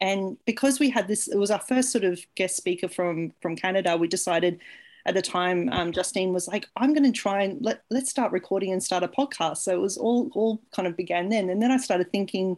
and 0.01 0.35
because 0.45 0.79
we 0.79 0.89
had 0.89 1.07
this 1.07 1.27
it 1.27 1.37
was 1.37 1.51
our 1.51 1.59
first 1.59 1.91
sort 1.91 2.03
of 2.03 2.19
guest 2.35 2.57
speaker 2.57 2.89
from 2.89 3.31
from 3.41 3.55
canada 3.55 3.95
we 3.95 4.07
decided 4.07 4.59
at 5.05 5.13
the 5.13 5.21
time 5.21 5.69
um, 5.71 5.91
justine 5.91 6.33
was 6.33 6.47
like 6.47 6.67
i'm 6.75 6.93
going 6.93 7.03
to 7.03 7.17
try 7.17 7.43
and 7.43 7.63
let, 7.63 7.83
let's 7.89 8.09
start 8.09 8.31
recording 8.31 8.71
and 8.71 8.83
start 8.83 9.03
a 9.03 9.07
podcast. 9.07 9.57
So 9.57 9.73
it 9.73 9.79
was 9.79 9.97
all 9.97 10.29
all 10.33 10.61
kind 10.75 10.87
of 10.87 10.97
began 10.97 11.29
then. 11.29 11.49
And 11.49 11.61
then 11.61 11.71
i 11.71 11.77
started 11.77 12.11
thinking 12.11 12.57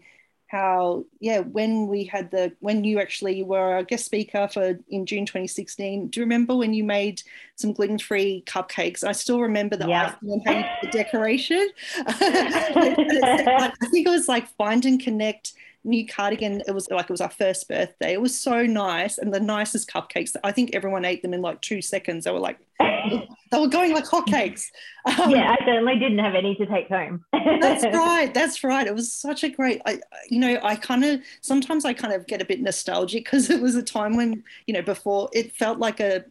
how 0.54 1.04
yeah 1.20 1.40
when 1.40 1.88
we 1.88 2.04
had 2.04 2.30
the 2.30 2.54
when 2.60 2.84
you 2.84 3.00
actually 3.00 3.42
were 3.42 3.78
a 3.78 3.84
guest 3.84 4.06
speaker 4.06 4.48
for 4.48 4.80
in 4.90 5.04
june 5.04 5.26
2016 5.26 6.10
do 6.10 6.20
you 6.20 6.24
remember 6.24 6.56
when 6.56 6.76
you 6.76 6.84
made 6.84 7.24
some 7.56 7.74
gluten-free 7.74 8.44
cupcakes 8.46 9.04
i 9.04 9.12
still 9.12 9.42
remember 9.42 9.76
the 9.76 9.88
yeah. 9.88 10.14
icing 10.16 10.32
and 10.32 10.42
how 10.46 10.60
you 10.60 10.66
the 10.84 10.90
decoration 10.90 11.70
i 12.06 13.72
think 13.90 14.06
it 14.06 14.12
was 14.12 14.28
like 14.28 14.48
find 14.56 14.86
and 14.86 15.02
connect 15.02 15.54
new 15.86 16.08
cardigan. 16.08 16.62
It 16.66 16.72
was 16.72 16.90
like 16.90 17.06
it 17.06 17.12
was 17.12 17.20
our 17.20 17.30
first 17.30 17.68
birthday. 17.68 18.14
It 18.14 18.22
was 18.22 18.40
so 18.40 18.66
nice 18.66 19.18
and 19.18 19.34
the 19.34 19.40
nicest 19.42 19.90
cupcakes. 19.90 20.34
I 20.42 20.54
think 20.54 20.74
everyone 20.74 21.04
ate 21.04 21.22
them 21.22 21.34
in 21.34 21.42
like 21.42 21.60
two 21.62 21.82
seconds. 21.82 22.24
They 22.24 22.32
were 22.32 22.40
like, 22.40 22.58
they 23.52 23.60
were 23.60 23.68
going 23.68 23.94
like 23.94 24.06
hotcakes. 24.06 24.68
Um, 25.06 25.30
yeah, 25.30 25.56
I 25.60 25.66
certainly 25.66 26.00
didn't 26.00 26.20
have 26.20 26.36
any 26.36 26.56
to 26.56 26.66
take 26.66 26.88
home. 26.88 27.26
that's 27.34 27.84
right. 27.84 28.34
That's 28.34 28.64
right. 28.64 28.88
It 28.88 28.96
was 28.96 29.12
such 29.12 29.44
a 29.44 29.50
great, 29.50 29.82
I, 29.86 30.00
you 30.30 30.40
know, 30.40 30.60
I 30.64 30.76
kind 30.76 31.04
of, 31.04 31.22
sometimes 31.42 31.86
I 31.86 31.94
kind 31.94 32.14
of 32.14 32.28
get 32.28 32.42
a 32.42 32.46
bit 32.46 32.62
nostalgic 32.62 33.26
because 33.26 33.50
it 33.50 33.62
was 33.62 33.76
a 33.76 33.84
time 33.84 34.16
when, 34.16 34.44
you 34.68 34.74
know, 34.74 34.82
before 34.82 35.30
it 35.34 35.56
felt 35.56 35.80
like 35.80 36.00
a, 36.00 36.24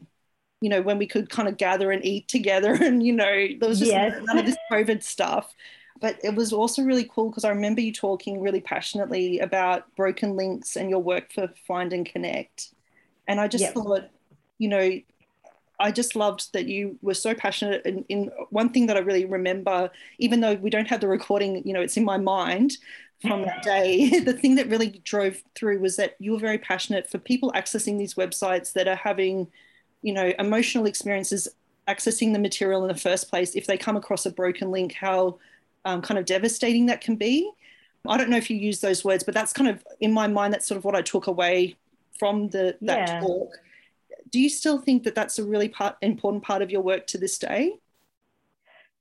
you 0.61 0.69
know, 0.69 0.83
when 0.83 0.99
we 0.99 1.07
could 1.07 1.29
kind 1.29 1.49
of 1.49 1.57
gather 1.57 1.91
and 1.91 2.05
eat 2.05 2.29
together 2.29 2.73
and, 2.81 3.03
you 3.03 3.13
know, 3.13 3.49
there 3.59 3.69
was 3.69 3.79
just 3.79 3.93
yes. 3.93 4.21
none 4.25 4.39
of 4.39 4.47
this 4.47 4.57
COVID 4.71 5.03
stuff 5.03 5.55
but 6.03 6.19
it 6.25 6.35
was 6.35 6.53
also 6.53 6.83
really 6.83 7.05
cool 7.05 7.31
because 7.31 7.45
I 7.45 7.51
remember 7.51 7.81
you 7.81 7.93
talking 7.93 8.41
really 8.41 8.61
passionately 8.61 9.39
about 9.39 9.85
broken 9.95 10.37
links 10.37 10.75
and 10.75 10.91
your 10.91 10.99
work 10.99 11.33
for 11.33 11.49
Find 11.65 11.93
and 11.93 12.05
Connect. 12.05 12.75
And 13.29 13.41
I 13.41 13.47
just 13.47 13.63
yep. 13.63 13.75
thought, 13.75 14.11
you 14.59 14.69
know, 14.69 14.91
I 15.83 15.91
just 15.91 16.17
loved 16.17 16.53
that 16.53 16.67
you 16.67 16.97
were 17.03 17.15
so 17.15 17.35
passionate. 17.35 17.83
And 17.85 18.05
in 18.09 18.31
one 18.51 18.71
thing 18.71 18.87
that 18.87 18.97
I 18.97 19.01
really 19.01 19.25
remember, 19.25 19.91
even 20.19 20.41
though 20.41 20.55
we 20.55 20.71
don't 20.71 20.89
have 20.89 21.01
the 21.01 21.09
recording, 21.09 21.67
you 21.67 21.73
know, 21.73 21.81
it's 21.81 21.97
in 21.97 22.05
my 22.05 22.19
mind 22.19 22.77
from 23.21 23.43
that 23.43 23.63
day. 23.63 24.21
the 24.21 24.33
thing 24.33 24.55
that 24.57 24.69
really 24.69 25.01
drove 25.05 25.43
through 25.55 25.81
was 25.81 25.97
that 25.97 26.17
you 26.19 26.33
were 26.33 26.39
very 26.39 26.59
passionate 26.59 27.11
for 27.11 27.19
people 27.19 27.53
accessing 27.55 27.99
these 27.99 28.15
websites 28.15 28.73
that 28.75 28.89
are 28.89 28.97
having, 28.97 29.49
you 30.03 30.13
know, 30.13 30.33
emotional 30.39 30.87
experiences 30.87 31.49
accessing 31.89 32.33
the 32.33 32.39
material 32.39 32.83
in 32.83 32.89
the 32.89 33.01
first 33.01 33.29
place. 33.29 33.55
If 33.55 33.67
they 33.67 33.77
come 33.77 33.97
across 33.97 34.25
a 34.25 34.31
broken 34.31 34.71
link, 34.71 34.95
how 34.95 35.39
um, 35.85 36.01
kind 36.03 36.19
of 36.19 36.25
devastating 36.25 36.87
that 36.87 37.01
can 37.01 37.17
be. 37.17 37.51
I 38.07 38.17
don't 38.17 38.31
know 38.31 38.37
if 38.37 38.51
you 38.51 38.57
use 38.57 38.81
those 38.81 39.05
words, 39.05 39.25
but 39.25 39.35
that's 39.35 39.53
kind 39.53 39.69
of 39.69 39.85
in 40.01 40.13
my 40.13 40.27
mind. 40.27 40.53
That's 40.53 40.67
sort 40.67 40.79
of 40.79 40.85
what 40.85 40.95
I 40.95 41.03
took 41.03 41.27
away 41.27 41.77
from 42.19 42.49
the 42.49 42.77
that 42.83 43.09
yeah. 43.09 43.21
talk. 43.21 43.51
Do 44.33 44.41
you 44.41 44.49
still 44.49 44.79
think 44.79 45.05
that 45.05 45.15
that's 45.15 45.39
a 45.39 45.45
really 45.45 45.69
part, 45.69 45.97
important 46.01 46.43
part 46.43 46.63
of 46.63 46.71
your 46.71 46.81
work 46.81 47.07
to 47.09 47.19
this 47.19 47.39
day? 47.39 47.75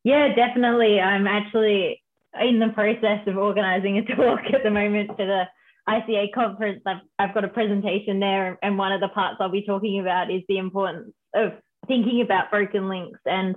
Yeah, 0.03 0.35
definitely. 0.35 0.99
I'm 0.99 1.25
actually 1.25 2.01
in 2.39 2.59
the 2.59 2.69
process 2.69 3.25
of 3.27 3.37
organising 3.37 3.97
a 3.97 4.05
talk 4.15 4.41
at 4.53 4.63
the 4.63 4.69
moment 4.69 5.11
for 5.15 5.25
the 5.25 5.43
ICA 5.87 6.31
conference. 6.33 6.81
I've, 6.85 7.01
I've 7.17 7.33
got 7.33 7.45
a 7.45 7.49
presentation 7.49 8.19
there, 8.19 8.57
and 8.61 8.77
one 8.77 8.91
of 8.91 9.01
the 9.01 9.07
parts 9.09 9.37
I'll 9.39 9.49
be 9.49 9.65
talking 9.65 9.99
about 9.99 10.31
is 10.31 10.41
the 10.47 10.57
importance 10.57 11.13
of 11.33 11.53
thinking 11.87 12.21
about 12.21 12.51
broken 12.51 12.89
links. 12.89 13.19
And 13.25 13.55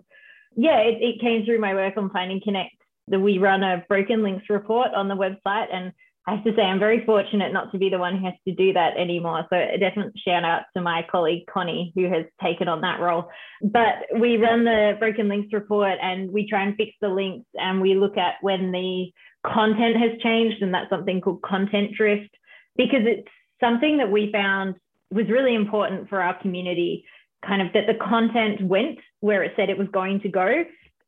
yeah, 0.57 0.79
it, 0.79 1.03
it 1.03 1.21
came 1.21 1.45
through 1.45 1.61
my 1.61 1.75
work 1.75 1.97
on 1.97 2.11
Find 2.11 2.31
Connect. 2.43 2.71
Connect 3.11 3.21
we 3.21 3.39
run 3.39 3.63
a 3.63 3.85
broken 3.89 4.23
links 4.23 4.49
report 4.49 4.89
on 4.95 5.09
the 5.09 5.15
website 5.15 5.67
and 5.73 5.93
I 6.27 6.37
have 6.37 6.45
to 6.45 6.55
say 6.57 6.63
I'm 6.63 6.79
very 6.79 7.05
fortunate 7.05 7.53
not 7.53 7.71
to 7.73 7.79
be 7.79 7.91
the 7.91 7.99
one 7.99 8.17
who 8.17 8.25
has 8.25 8.35
to 8.49 8.55
do 8.55 8.73
that 8.73 8.97
anymore. 8.97 9.45
So 9.51 9.57
a 9.57 9.77
definite 9.79 10.13
shout 10.27 10.43
out 10.43 10.63
to 10.75 10.83
my 10.83 11.07
colleague 11.11 11.45
Connie 11.53 11.93
who 11.95 12.05
has 12.05 12.25
taken 12.43 12.67
on 12.67 12.81
that 12.81 13.01
role. 13.01 13.29
But 13.63 14.07
we 14.19 14.39
run 14.39 14.65
the 14.65 14.97
broken 14.99 15.29
links 15.29 15.53
report 15.53 15.99
and 16.01 16.31
we 16.31 16.49
try 16.49 16.63
and 16.63 16.77
fix 16.77 16.93
the 17.01 17.09
links 17.09 17.47
and 17.55 17.81
we 17.81 17.95
look 17.95 18.17
at 18.17 18.37
when 18.41 18.73
the 18.73 19.11
content 19.47 19.97
has 19.97 20.19
changed 20.23 20.63
and 20.63 20.73
that's 20.73 20.89
something 20.89 21.21
called 21.21 21.43
content 21.43 21.93
drift 21.95 22.31
because 22.77 23.03
it's 23.05 23.29
something 23.61 23.99
that 23.99 24.11
we 24.11 24.33
found 24.33 24.77
was 25.11 25.29
really 25.29 25.55
important 25.55 26.09
for 26.09 26.23
our 26.23 26.41
community 26.41 27.05
kind 27.47 27.61
of 27.61 27.73
that 27.75 27.87
the 27.87 27.99
content 28.03 28.63
went 28.63 28.99
where 29.21 29.43
it 29.43 29.53
said 29.55 29.69
it 29.69 29.77
was 29.77 29.89
going 29.93 30.19
to 30.21 30.31
go 30.31 30.65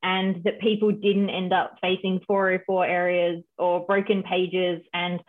and 0.07 0.45
that 0.45 0.61
people 0.61 0.93
didn't 0.93 1.31
end 1.31 1.53
up 1.53 1.75
facing 1.83 2.21
404 2.29 2.87
areas 2.87 3.43
or 3.59 3.85
broken 3.87 4.23
pages. 4.23 4.81
And 4.95 5.21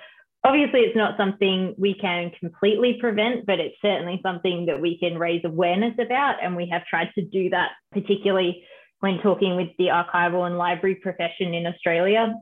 obviously, 0.43 0.81
it's 0.81 0.95
not 0.95 1.17
something 1.17 1.73
we 1.79 1.95
can 1.95 2.31
completely 2.39 2.97
prevent, 3.01 3.47
but 3.47 3.59
it's 3.59 3.75
certainly 3.81 4.19
something 4.21 4.67
that 4.67 4.79
we 4.79 4.99
can 4.99 5.17
raise 5.17 5.41
awareness 5.43 5.95
about. 5.99 6.35
And 6.43 6.55
we 6.55 6.69
have 6.71 6.85
tried 6.85 7.09
to 7.15 7.25
do 7.25 7.49
that, 7.49 7.71
particularly 7.91 8.63
when 8.99 9.19
talking 9.23 9.55
with 9.55 9.69
the 9.79 9.87
archival 9.87 10.45
and 10.45 10.59
library 10.59 10.95
profession 10.95 11.55
in 11.55 11.65
Australia. 11.65 12.35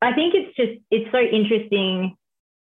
I 0.00 0.14
think 0.14 0.34
it's 0.34 0.56
just, 0.56 0.80
it's 0.92 1.10
so 1.10 1.18
interesting. 1.18 2.16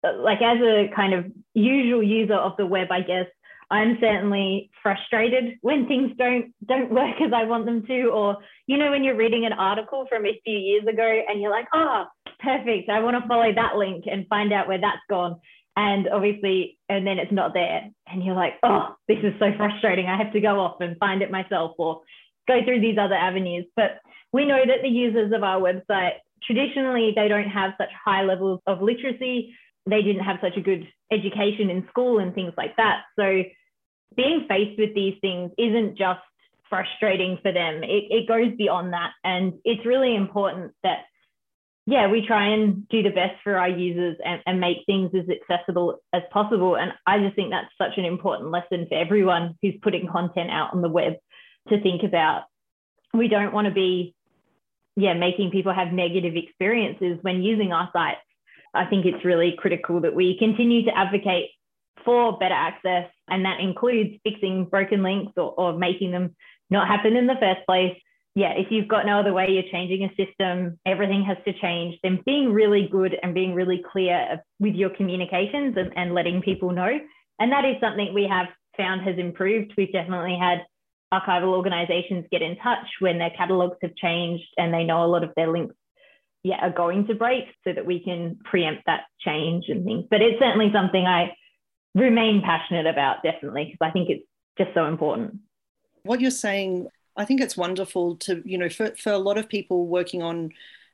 Like, 0.03 0.41
as 0.41 0.57
a 0.59 0.89
kind 0.95 1.13
of 1.13 1.25
usual 1.53 2.01
user 2.01 2.33
of 2.33 2.53
the 2.57 2.65
web, 2.65 2.87
I 2.89 3.01
guess, 3.01 3.27
I'm 3.71 3.97
certainly 4.01 4.69
frustrated 4.83 5.57
when 5.61 5.87
things 5.87 6.11
don't 6.17 6.53
don't 6.67 6.91
work 6.91 7.15
as 7.21 7.31
I 7.33 7.45
want 7.45 7.65
them 7.65 7.85
to, 7.87 8.03
or 8.09 8.37
you 8.67 8.77
know, 8.77 8.91
when 8.91 9.03
you're 9.03 9.15
reading 9.15 9.45
an 9.45 9.53
article 9.53 10.05
from 10.09 10.25
a 10.25 10.41
few 10.43 10.57
years 10.57 10.85
ago 10.85 11.21
and 11.27 11.41
you're 11.41 11.51
like, 11.51 11.67
oh, 11.73 12.05
perfect, 12.39 12.89
I 12.89 12.99
want 12.99 13.21
to 13.21 13.27
follow 13.27 13.51
that 13.53 13.77
link 13.77 14.05
and 14.11 14.27
find 14.27 14.51
out 14.51 14.67
where 14.67 14.81
that's 14.81 15.01
gone. 15.09 15.39
And 15.77 16.09
obviously, 16.09 16.77
and 16.89 17.07
then 17.07 17.17
it's 17.17 17.31
not 17.31 17.53
there. 17.53 17.89
And 18.07 18.23
you're 18.23 18.35
like, 18.35 18.55
oh, 18.61 18.95
this 19.07 19.19
is 19.23 19.33
so 19.39 19.51
frustrating. 19.55 20.05
I 20.05 20.17
have 20.17 20.33
to 20.33 20.41
go 20.41 20.59
off 20.59 20.81
and 20.81 20.97
find 20.97 21.21
it 21.21 21.31
myself 21.31 21.75
or 21.77 22.01
go 22.49 22.59
through 22.65 22.81
these 22.81 22.97
other 22.99 23.15
avenues. 23.15 23.65
But 23.77 24.01
we 24.33 24.45
know 24.45 24.59
that 24.65 24.81
the 24.83 24.89
users 24.89 25.31
of 25.33 25.43
our 25.43 25.61
website 25.61 26.15
traditionally 26.43 27.13
they 27.15 27.27
don't 27.27 27.49
have 27.49 27.71
such 27.77 27.89
high 28.03 28.23
levels 28.23 28.59
of 28.67 28.81
literacy. 28.81 29.55
They 29.89 30.01
didn't 30.01 30.23
have 30.23 30.37
such 30.41 30.57
a 30.57 30.61
good 30.61 30.87
education 31.11 31.69
in 31.69 31.87
school 31.89 32.19
and 32.19 32.33
things 32.33 32.53
like 32.57 32.75
that. 32.77 33.03
So 33.17 33.43
being 34.15 34.45
faced 34.47 34.77
with 34.79 34.93
these 34.93 35.15
things 35.21 35.51
isn't 35.57 35.97
just 35.97 36.19
frustrating 36.69 37.37
for 37.41 37.51
them. 37.51 37.83
It, 37.83 38.05
it 38.09 38.27
goes 38.27 38.55
beyond 38.57 38.93
that. 38.93 39.11
And 39.23 39.53
it's 39.65 39.85
really 39.85 40.15
important 40.15 40.73
that, 40.83 40.99
yeah, 41.85 42.07
we 42.09 42.25
try 42.25 42.53
and 42.53 42.87
do 42.89 43.03
the 43.03 43.09
best 43.09 43.35
for 43.43 43.57
our 43.57 43.69
users 43.69 44.17
and, 44.23 44.41
and 44.45 44.59
make 44.59 44.77
things 44.85 45.11
as 45.13 45.25
accessible 45.29 45.97
as 46.13 46.21
possible. 46.31 46.75
And 46.75 46.93
I 47.05 47.19
just 47.19 47.35
think 47.35 47.51
that's 47.51 47.73
such 47.77 47.97
an 47.97 48.05
important 48.05 48.51
lesson 48.51 48.85
for 48.87 48.95
everyone 48.95 49.57
who's 49.61 49.75
putting 49.81 50.07
content 50.07 50.49
out 50.51 50.73
on 50.73 50.81
the 50.81 50.89
web 50.89 51.13
to 51.69 51.81
think 51.81 52.03
about. 52.03 52.43
We 53.13 53.27
don't 53.27 53.53
want 53.53 53.67
to 53.67 53.73
be, 53.73 54.15
yeah, 54.95 55.13
making 55.13 55.51
people 55.51 55.73
have 55.73 55.91
negative 55.91 56.35
experiences 56.35 57.17
when 57.21 57.43
using 57.43 57.73
our 57.73 57.89
sites. 57.91 58.21
I 58.73 58.85
think 58.85 59.05
it's 59.05 59.25
really 59.25 59.55
critical 59.57 59.99
that 60.01 60.15
we 60.15 60.37
continue 60.39 60.85
to 60.85 60.97
advocate 60.97 61.49
for 62.05 62.37
better 62.37 62.55
access, 62.55 63.09
and 63.31 63.45
that 63.45 63.59
includes 63.59 64.19
fixing 64.23 64.65
broken 64.65 65.01
links 65.01 65.33
or, 65.37 65.53
or 65.57 65.77
making 65.77 66.11
them 66.11 66.35
not 66.69 66.87
happen 66.87 67.15
in 67.15 67.27
the 67.27 67.35
first 67.39 67.65
place. 67.65 67.97
Yeah, 68.35 68.53
if 68.55 68.67
you've 68.69 68.87
got 68.87 69.05
no 69.05 69.19
other 69.19 69.33
way, 69.33 69.47
you're 69.49 69.71
changing 69.71 70.03
a 70.03 70.09
system, 70.15 70.79
everything 70.85 71.23
has 71.25 71.37
to 71.45 71.53
change, 71.59 71.97
then 72.03 72.21
being 72.25 72.53
really 72.53 72.87
good 72.89 73.17
and 73.23 73.33
being 73.33 73.53
really 73.53 73.83
clear 73.91 74.41
with 74.59 74.75
your 74.75 74.89
communications 74.89 75.75
and, 75.75 75.91
and 75.97 76.13
letting 76.13 76.41
people 76.41 76.71
know. 76.71 76.99
And 77.39 77.51
that 77.51 77.65
is 77.65 77.75
something 77.81 78.13
we 78.13 78.27
have 78.29 78.47
found 78.77 79.01
has 79.01 79.17
improved. 79.17 79.73
We've 79.75 79.91
definitely 79.91 80.37
had 80.39 80.59
archival 81.13 81.53
organizations 81.53 82.25
get 82.31 82.41
in 82.41 82.55
touch 82.57 82.87
when 82.99 83.17
their 83.17 83.31
catalogs 83.31 83.77
have 83.81 83.95
changed 83.95 84.45
and 84.57 84.73
they 84.73 84.85
know 84.85 85.03
a 85.03 85.07
lot 85.07 85.25
of 85.25 85.31
their 85.35 85.51
links 85.51 85.75
yeah, 86.43 86.57
are 86.61 86.71
going 86.71 87.07
to 87.07 87.15
break 87.15 87.43
so 87.65 87.73
that 87.73 87.85
we 87.85 88.03
can 88.03 88.37
preempt 88.43 88.83
that 88.85 89.01
change 89.19 89.65
and 89.67 89.83
things. 89.83 90.05
But 90.09 90.21
it's 90.21 90.39
certainly 90.39 90.71
something 90.73 91.05
I 91.05 91.33
remain 91.95 92.41
passionate 92.41 92.87
about, 92.87 93.23
definitely, 93.23 93.65
because 93.65 93.79
I 93.81 93.91
think 93.91 94.09
it's 94.09 94.25
just 94.57 94.73
so 94.73 94.85
important. 94.85 95.39
What 96.03 96.21
you're 96.21 96.31
saying, 96.31 96.87
I 97.15 97.25
think 97.25 97.41
it's 97.41 97.57
wonderful 97.57 98.15
to, 98.17 98.41
you 98.45 98.57
know, 98.57 98.69
for, 98.69 98.95
for 98.95 99.11
a 99.11 99.17
lot 99.17 99.37
of 99.37 99.49
people 99.49 99.87
working 99.87 100.23
on 100.23 100.51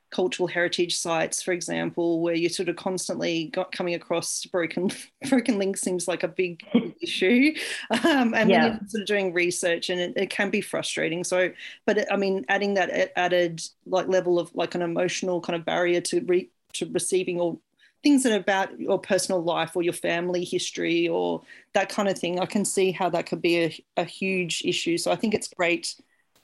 cultural 0.10 0.48
heritage 0.48 0.98
sites, 0.98 1.42
for 1.42 1.52
example, 1.52 2.22
where 2.22 2.34
you're 2.34 2.50
sort 2.50 2.70
of 2.70 2.76
constantly 2.76 3.46
got 3.48 3.72
coming 3.72 3.94
across 3.94 4.46
broken 4.46 4.90
broken 5.30 5.58
links 5.58 5.82
seems 5.82 6.08
like 6.08 6.24
a 6.24 6.28
big 6.28 6.64
issue, 7.02 7.54
um, 7.92 8.34
and 8.34 8.50
yeah. 8.50 8.64
when 8.64 8.72
you're 8.72 8.90
sort 8.90 9.02
of 9.02 9.08
doing 9.08 9.34
research, 9.34 9.90
and 9.90 10.00
it, 10.00 10.14
it 10.16 10.30
can 10.30 10.50
be 10.50 10.62
frustrating. 10.62 11.24
So, 11.24 11.52
but 11.86 12.00
it, 12.00 12.08
I 12.12 12.18
mean, 12.18 12.46
adding 12.50 12.76
that 12.76 13.12
added 13.18 13.62
like 13.86 14.08
level 14.08 14.40
of 14.40 14.54
like 14.56 14.76
an 14.76 14.82
emotional 14.82 15.42
kind 15.42 15.56
of 15.56 15.66
barrier 15.66 16.02
to 16.02 16.22
re, 16.22 16.50
to 16.74 16.90
receiving 16.92 17.40
or 17.40 17.60
things 18.04 18.24
that 18.24 18.32
are 18.32 18.40
about 18.40 18.80
your 18.80 19.00
personal 19.00 19.42
life 19.42 19.76
or 19.76 19.84
your 19.84 19.94
family 19.94 20.44
history 20.44 21.08
or 21.08 21.42
that 21.74 21.90
kind 21.90 22.08
of 22.08 22.18
thing, 22.18 22.40
I 22.40 22.46
can 22.46 22.66
see 22.66 22.92
how 22.92 23.10
that 23.10 23.26
could 23.26 23.42
be 23.42 23.58
a, 23.58 23.84
a 23.98 24.04
huge 24.04 24.62
issue. 24.64 24.98
So 24.98 25.12
I 25.12 25.16
think 25.16 25.34
it's 25.34 25.48
great 25.48 25.96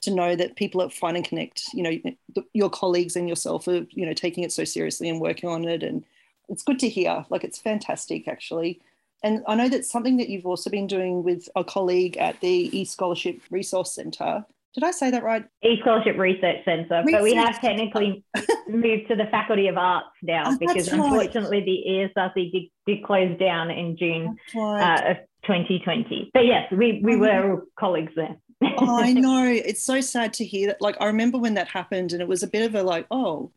to 0.02 0.10
know 0.10 0.36
that 0.36 0.56
people 0.56 0.82
at 0.82 0.92
Find 0.92 1.16
and 1.16 1.26
Connect, 1.26 1.64
you 1.72 1.82
know, 1.82 2.44
your 2.52 2.70
colleagues 2.70 3.16
and 3.16 3.28
yourself 3.28 3.66
are, 3.68 3.86
you 3.90 4.04
know, 4.04 4.12
taking 4.12 4.44
it 4.44 4.52
so 4.52 4.64
seriously 4.64 5.08
and 5.08 5.20
working 5.20 5.48
on 5.48 5.66
it. 5.66 5.82
And 5.82 6.04
it's 6.48 6.62
good 6.62 6.78
to 6.80 6.88
hear. 6.88 7.24
Like 7.30 7.44
it's 7.44 7.58
fantastic, 7.58 8.28
actually. 8.28 8.80
And 9.22 9.42
I 9.48 9.54
know 9.54 9.70
that's 9.70 9.90
something 9.90 10.18
that 10.18 10.28
you've 10.28 10.44
also 10.44 10.68
been 10.68 10.86
doing 10.86 11.22
with 11.22 11.48
a 11.56 11.64
colleague 11.64 12.18
at 12.18 12.40
the 12.40 12.70
eScholarship 12.70 13.40
Resource 13.50 13.94
Centre. 13.94 14.44
Did 14.74 14.82
I 14.82 14.90
say 14.90 15.10
that 15.10 15.22
right? 15.22 15.44
E-Scholarship 15.62 16.18
Research 16.18 16.64
Centre, 16.64 17.04
but 17.08 17.22
we 17.22 17.32
have 17.34 17.60
technically 17.60 18.24
moved 18.68 19.06
to 19.08 19.14
the 19.14 19.26
Faculty 19.30 19.68
of 19.68 19.76
Arts 19.76 20.08
now 20.20 20.42
oh, 20.46 20.58
because 20.58 20.88
unfortunately 20.88 21.58
right. 21.58 22.12
the 22.14 22.20
ESRC 22.20 22.52
did, 22.52 22.62
did, 22.84 23.04
close 23.04 23.38
down 23.38 23.70
in 23.70 23.96
June 23.96 24.36
right. 24.52 25.06
uh, 25.06 25.10
of 25.12 25.16
2020. 25.44 26.30
But 26.34 26.46
yes, 26.46 26.72
we, 26.72 27.00
we 27.04 27.14
oh, 27.14 27.18
were 27.18 27.66
colleagues 27.78 28.12
there. 28.16 28.36
oh, 28.62 29.00
I 29.00 29.12
know. 29.12 29.44
It's 29.44 29.84
so 29.84 30.00
sad 30.00 30.32
to 30.34 30.44
hear 30.44 30.68
that. 30.68 30.80
Like, 30.80 30.96
I 31.00 31.06
remember 31.06 31.38
when 31.38 31.54
that 31.54 31.68
happened 31.68 32.12
and 32.12 32.20
it 32.20 32.26
was 32.26 32.42
a 32.42 32.48
bit 32.48 32.66
of 32.66 32.74
a 32.74 32.82
like, 32.82 33.06
oh, 33.12 33.52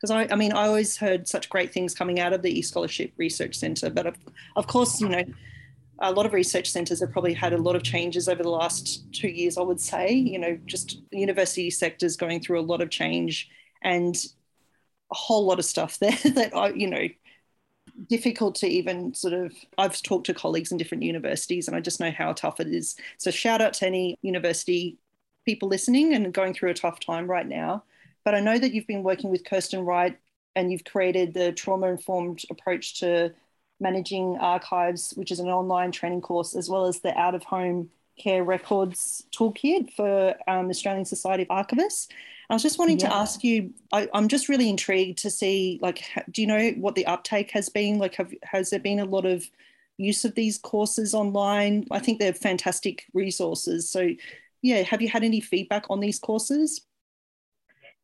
because 0.00 0.10
I, 0.10 0.32
I 0.32 0.36
mean, 0.36 0.52
I 0.52 0.66
always 0.66 0.96
heard 0.96 1.28
such 1.28 1.50
great 1.50 1.74
things 1.74 1.94
coming 1.94 2.20
out 2.20 2.32
of 2.32 2.40
the 2.40 2.58
E-Scholarship 2.58 3.12
Research 3.18 3.54
Centre, 3.54 3.90
but 3.90 4.06
of, 4.06 4.16
of 4.56 4.66
course, 4.66 5.00
you 5.00 5.08
know, 5.08 5.24
a 6.00 6.12
lot 6.12 6.26
of 6.26 6.32
research 6.32 6.70
centres 6.70 7.00
have 7.00 7.12
probably 7.12 7.34
had 7.34 7.52
a 7.52 7.58
lot 7.58 7.76
of 7.76 7.82
changes 7.82 8.28
over 8.28 8.42
the 8.42 8.50
last 8.50 9.12
two 9.12 9.28
years, 9.28 9.56
I 9.56 9.62
would 9.62 9.80
say. 9.80 10.12
You 10.12 10.38
know, 10.38 10.58
just 10.66 11.00
university 11.10 11.70
sectors 11.70 12.16
going 12.16 12.40
through 12.40 12.60
a 12.60 12.62
lot 12.62 12.80
of 12.80 12.90
change 12.90 13.48
and 13.82 14.16
a 15.10 15.14
whole 15.14 15.46
lot 15.46 15.58
of 15.58 15.64
stuff 15.64 15.98
there 16.00 16.18
that 16.34 16.54
I, 16.54 16.70
you 16.70 16.88
know, 16.88 17.08
difficult 18.08 18.56
to 18.56 18.66
even 18.66 19.14
sort 19.14 19.34
of 19.34 19.52
I've 19.78 20.00
talked 20.02 20.26
to 20.26 20.34
colleagues 20.34 20.72
in 20.72 20.78
different 20.78 21.04
universities 21.04 21.68
and 21.68 21.76
I 21.76 21.80
just 21.80 22.00
know 22.00 22.10
how 22.10 22.32
tough 22.32 22.60
it 22.60 22.68
is. 22.68 22.96
So 23.18 23.30
shout 23.30 23.60
out 23.60 23.74
to 23.74 23.86
any 23.86 24.18
university 24.22 24.98
people 25.44 25.68
listening 25.68 26.14
and 26.14 26.32
going 26.32 26.54
through 26.54 26.70
a 26.70 26.74
tough 26.74 27.00
time 27.00 27.30
right 27.30 27.46
now. 27.46 27.84
But 28.24 28.34
I 28.34 28.40
know 28.40 28.58
that 28.58 28.72
you've 28.72 28.86
been 28.86 29.02
working 29.02 29.30
with 29.30 29.44
Kirsten 29.44 29.84
Wright 29.84 30.18
and 30.56 30.72
you've 30.72 30.84
created 30.84 31.34
the 31.34 31.52
trauma 31.52 31.88
informed 31.88 32.42
approach 32.50 33.00
to 33.00 33.34
managing 33.80 34.36
archives, 34.38 35.12
which 35.16 35.30
is 35.30 35.40
an 35.40 35.48
online 35.48 35.92
training 35.92 36.20
course, 36.20 36.54
as 36.54 36.68
well 36.68 36.86
as 36.86 37.00
the 37.00 37.16
out 37.18 37.34
of 37.34 37.44
home 37.44 37.90
care 38.18 38.44
records 38.44 39.24
toolkit 39.32 39.92
for 39.92 40.34
um, 40.46 40.70
Australian 40.70 41.04
Society 41.04 41.42
of 41.42 41.48
Archivists. 41.48 42.08
I 42.50 42.54
was 42.54 42.62
just 42.62 42.78
wanting 42.78 43.00
yeah. 43.00 43.08
to 43.08 43.14
ask 43.14 43.42
you, 43.42 43.72
I, 43.92 44.08
am 44.12 44.28
just 44.28 44.48
really 44.48 44.68
intrigued 44.68 45.18
to 45.18 45.30
see, 45.30 45.78
like, 45.80 46.04
do 46.30 46.42
you 46.42 46.46
know 46.46 46.70
what 46.72 46.94
the 46.94 47.06
uptake 47.06 47.50
has 47.52 47.68
been? 47.68 47.98
Like, 47.98 48.14
have, 48.16 48.32
has 48.42 48.70
there 48.70 48.80
been 48.80 49.00
a 49.00 49.04
lot 49.04 49.24
of 49.24 49.44
use 49.96 50.24
of 50.24 50.34
these 50.34 50.58
courses 50.58 51.14
online? 51.14 51.86
I 51.90 52.00
think 52.00 52.18
they're 52.18 52.34
fantastic 52.34 53.06
resources. 53.14 53.90
So, 53.90 54.10
yeah, 54.62 54.82
have 54.82 55.00
you 55.00 55.08
had 55.08 55.24
any 55.24 55.40
feedback 55.40 55.86
on 55.88 56.00
these 56.00 56.18
courses? 56.18 56.82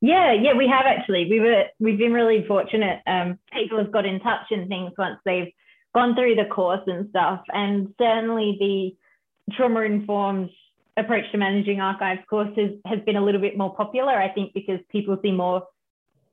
Yeah, 0.00 0.32
yeah, 0.32 0.54
we 0.56 0.66
have 0.66 0.86
actually. 0.86 1.28
We 1.30 1.40
were 1.40 1.64
we've 1.78 1.98
been 1.98 2.12
really 2.12 2.44
fortunate. 2.46 3.00
Um, 3.06 3.38
people 3.52 3.78
have 3.78 3.92
got 3.92 4.06
in 4.06 4.20
touch 4.20 4.46
and 4.50 4.68
things 4.68 4.92
once 4.96 5.18
they've 5.24 5.52
gone 5.94 6.14
through 6.14 6.36
the 6.36 6.46
course 6.46 6.80
and 6.86 7.08
stuff, 7.10 7.42
and 7.52 7.92
certainly 7.98 8.56
the 8.58 9.54
trauma 9.54 9.80
informed 9.82 10.50
approach 10.96 11.30
to 11.32 11.38
managing 11.38 11.80
archives 11.80 12.20
course 12.28 12.50
has, 12.56 12.70
has 12.86 13.00
been 13.04 13.16
a 13.16 13.24
little 13.24 13.40
bit 13.40 13.58
more 13.58 13.74
popular, 13.74 14.12
I 14.12 14.28
think, 14.30 14.52
because 14.54 14.80
people 14.90 15.18
see 15.22 15.32
more 15.32 15.64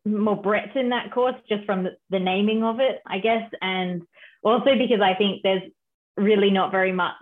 more 0.05 0.41
breadth 0.41 0.77
in 0.77 0.89
that 0.89 1.11
course 1.11 1.35
just 1.49 1.65
from 1.65 1.83
the, 1.83 1.89
the 2.09 2.19
naming 2.19 2.63
of 2.63 2.79
it, 2.79 3.01
I 3.05 3.19
guess, 3.19 3.43
and 3.61 4.03
also 4.43 4.75
because 4.77 5.01
I 5.01 5.13
think 5.15 5.41
there's 5.43 5.63
really 6.15 6.49
not 6.49 6.71
very 6.71 6.93
much 6.93 7.15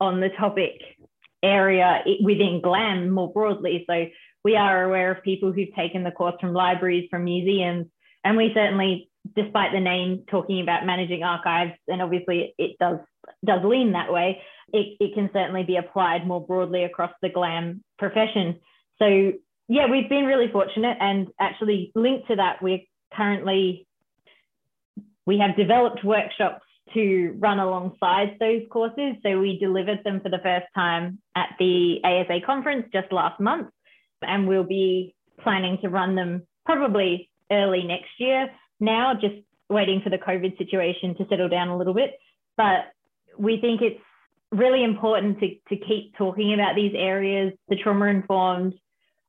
on 0.00 0.20
the 0.20 0.30
topic 0.30 0.80
area 1.42 2.02
within 2.22 2.60
GLAM 2.62 3.10
more 3.10 3.30
broadly. 3.30 3.84
So 3.86 4.06
we 4.44 4.56
are 4.56 4.84
aware 4.84 5.10
of 5.12 5.22
people 5.22 5.52
who've 5.52 5.74
taken 5.76 6.02
the 6.02 6.10
course 6.10 6.34
from 6.40 6.52
libraries, 6.52 7.08
from 7.10 7.24
museums, 7.24 7.86
and 8.24 8.36
we 8.36 8.52
certainly 8.54 9.10
despite 9.36 9.72
the 9.72 9.80
name 9.80 10.24
talking 10.30 10.60
about 10.60 10.86
managing 10.86 11.22
archives, 11.22 11.72
and 11.88 12.00
obviously 12.02 12.54
it 12.58 12.76
does 12.78 12.98
does 13.44 13.60
lean 13.64 13.92
that 13.92 14.12
way, 14.12 14.40
it, 14.72 14.96
it 14.98 15.14
can 15.14 15.30
certainly 15.32 15.62
be 15.62 15.76
applied 15.76 16.26
more 16.26 16.44
broadly 16.44 16.84
across 16.84 17.12
the 17.22 17.28
GLAM 17.28 17.84
profession. 17.98 18.58
So 18.98 19.32
yeah, 19.68 19.86
we've 19.90 20.08
been 20.08 20.24
really 20.24 20.50
fortunate 20.50 20.96
and 21.00 21.28
actually 21.38 21.92
linked 21.94 22.28
to 22.28 22.36
that, 22.36 22.62
we're 22.62 22.80
currently 23.14 23.86
we 25.26 25.38
have 25.38 25.56
developed 25.56 26.02
workshops 26.02 26.64
to 26.94 27.36
run 27.38 27.60
alongside 27.60 28.36
those 28.40 28.62
courses. 28.70 29.14
So 29.22 29.38
we 29.38 29.58
delivered 29.58 30.00
them 30.02 30.20
for 30.20 30.28
the 30.28 30.40
first 30.42 30.66
time 30.74 31.20
at 31.36 31.50
the 31.58 31.98
ASA 32.02 32.40
conference 32.44 32.86
just 32.92 33.12
last 33.12 33.38
month, 33.38 33.68
and 34.22 34.46
we'll 34.46 34.64
be 34.64 35.14
planning 35.42 35.78
to 35.82 35.88
run 35.88 36.14
them 36.14 36.46
probably 36.64 37.30
early 37.50 37.82
next 37.82 38.10
year 38.18 38.48
now, 38.80 39.14
just 39.14 39.36
waiting 39.68 40.00
for 40.02 40.10
the 40.10 40.18
COVID 40.18 40.56
situation 40.58 41.14
to 41.16 41.26
settle 41.28 41.48
down 41.48 41.68
a 41.68 41.76
little 41.76 41.94
bit. 41.94 42.18
But 42.56 42.92
we 43.38 43.60
think 43.60 43.82
it's 43.82 44.00
really 44.50 44.82
important 44.82 45.38
to, 45.40 45.54
to 45.68 45.76
keep 45.76 46.16
talking 46.16 46.54
about 46.54 46.74
these 46.74 46.92
areas, 46.96 47.52
the 47.68 47.76
trauma 47.76 48.06
informed 48.06 48.74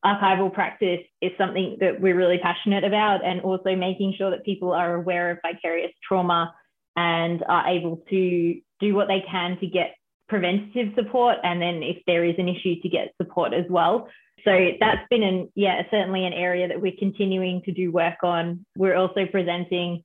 archival 0.04 0.52
practice 0.52 1.02
is 1.22 1.32
something 1.38 1.78
that 1.80 2.02
we're 2.02 2.16
really 2.16 2.40
passionate 2.40 2.84
about, 2.84 3.24
and 3.24 3.42
also 3.42 3.76
making 3.76 4.16
sure 4.18 4.32
that 4.32 4.44
people 4.44 4.72
are 4.72 4.96
aware 4.96 5.30
of 5.30 5.38
vicarious 5.44 5.92
trauma 6.08 6.54
and 6.96 7.44
are 7.48 7.68
able 7.68 8.02
to 8.10 8.60
do 8.80 8.96
what 8.96 9.08
they 9.08 9.24
can 9.30 9.60
to 9.60 9.68
get 9.68 9.96
preventative 10.28 10.88
support. 10.96 11.38
And 11.44 11.62
then 11.62 11.84
if 11.84 11.98
there 12.08 12.26
is 12.26 12.36
an 12.40 12.48
issue, 12.48 12.82
to 12.82 12.90
get 12.90 13.14
support 13.22 13.54
as 13.54 13.66
well. 13.70 14.08
So 14.46 14.72
that's 14.80 15.08
been 15.10 15.24
an 15.24 15.52
yeah 15.56 15.82
certainly 15.92 16.26
an 16.26 16.34
area 16.34 16.68
that 16.68 16.82
we're 16.82 16.98
continuing 16.98 17.62
to 17.64 17.72
do 17.72 17.92
work 17.92 18.24
on. 18.24 18.66
We're 18.76 18.96
also 18.96 19.26
presenting 19.26 20.04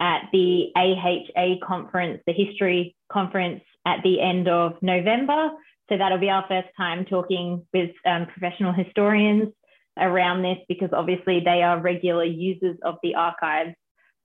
at 0.00 0.28
the 0.32 0.72
AHA 0.76 1.66
conference, 1.66 2.22
the 2.26 2.32
history 2.32 2.96
conference 3.10 3.62
at 3.86 4.02
the 4.02 4.20
end 4.20 4.48
of 4.48 4.74
November. 4.82 5.50
So 5.88 5.96
that'll 5.96 6.18
be 6.18 6.30
our 6.30 6.44
first 6.48 6.68
time 6.76 7.04
talking 7.04 7.64
with 7.72 7.90
um, 8.04 8.26
professional 8.26 8.72
historians 8.72 9.52
around 9.98 10.42
this 10.42 10.58
because 10.68 10.90
obviously 10.92 11.40
they 11.40 11.62
are 11.62 11.80
regular 11.80 12.24
users 12.24 12.76
of 12.84 12.96
the 13.02 13.14
archives 13.14 13.74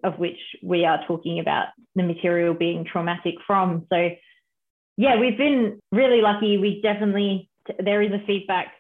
of 0.04 0.18
which 0.18 0.40
we 0.64 0.84
are 0.84 1.06
talking 1.08 1.40
about 1.40 1.68
the 1.96 2.04
material 2.04 2.54
being 2.54 2.84
traumatic 2.84 3.36
from. 3.46 3.86
So 3.92 4.10
yeah, 4.98 5.20
we've 5.20 5.38
been 5.38 5.80
really 5.92 6.22
lucky. 6.22 6.58
We 6.58 6.82
definitely, 6.82 7.50
there 7.80 8.02
is 8.02 8.12
a 8.12 8.26
feedback 8.26 8.74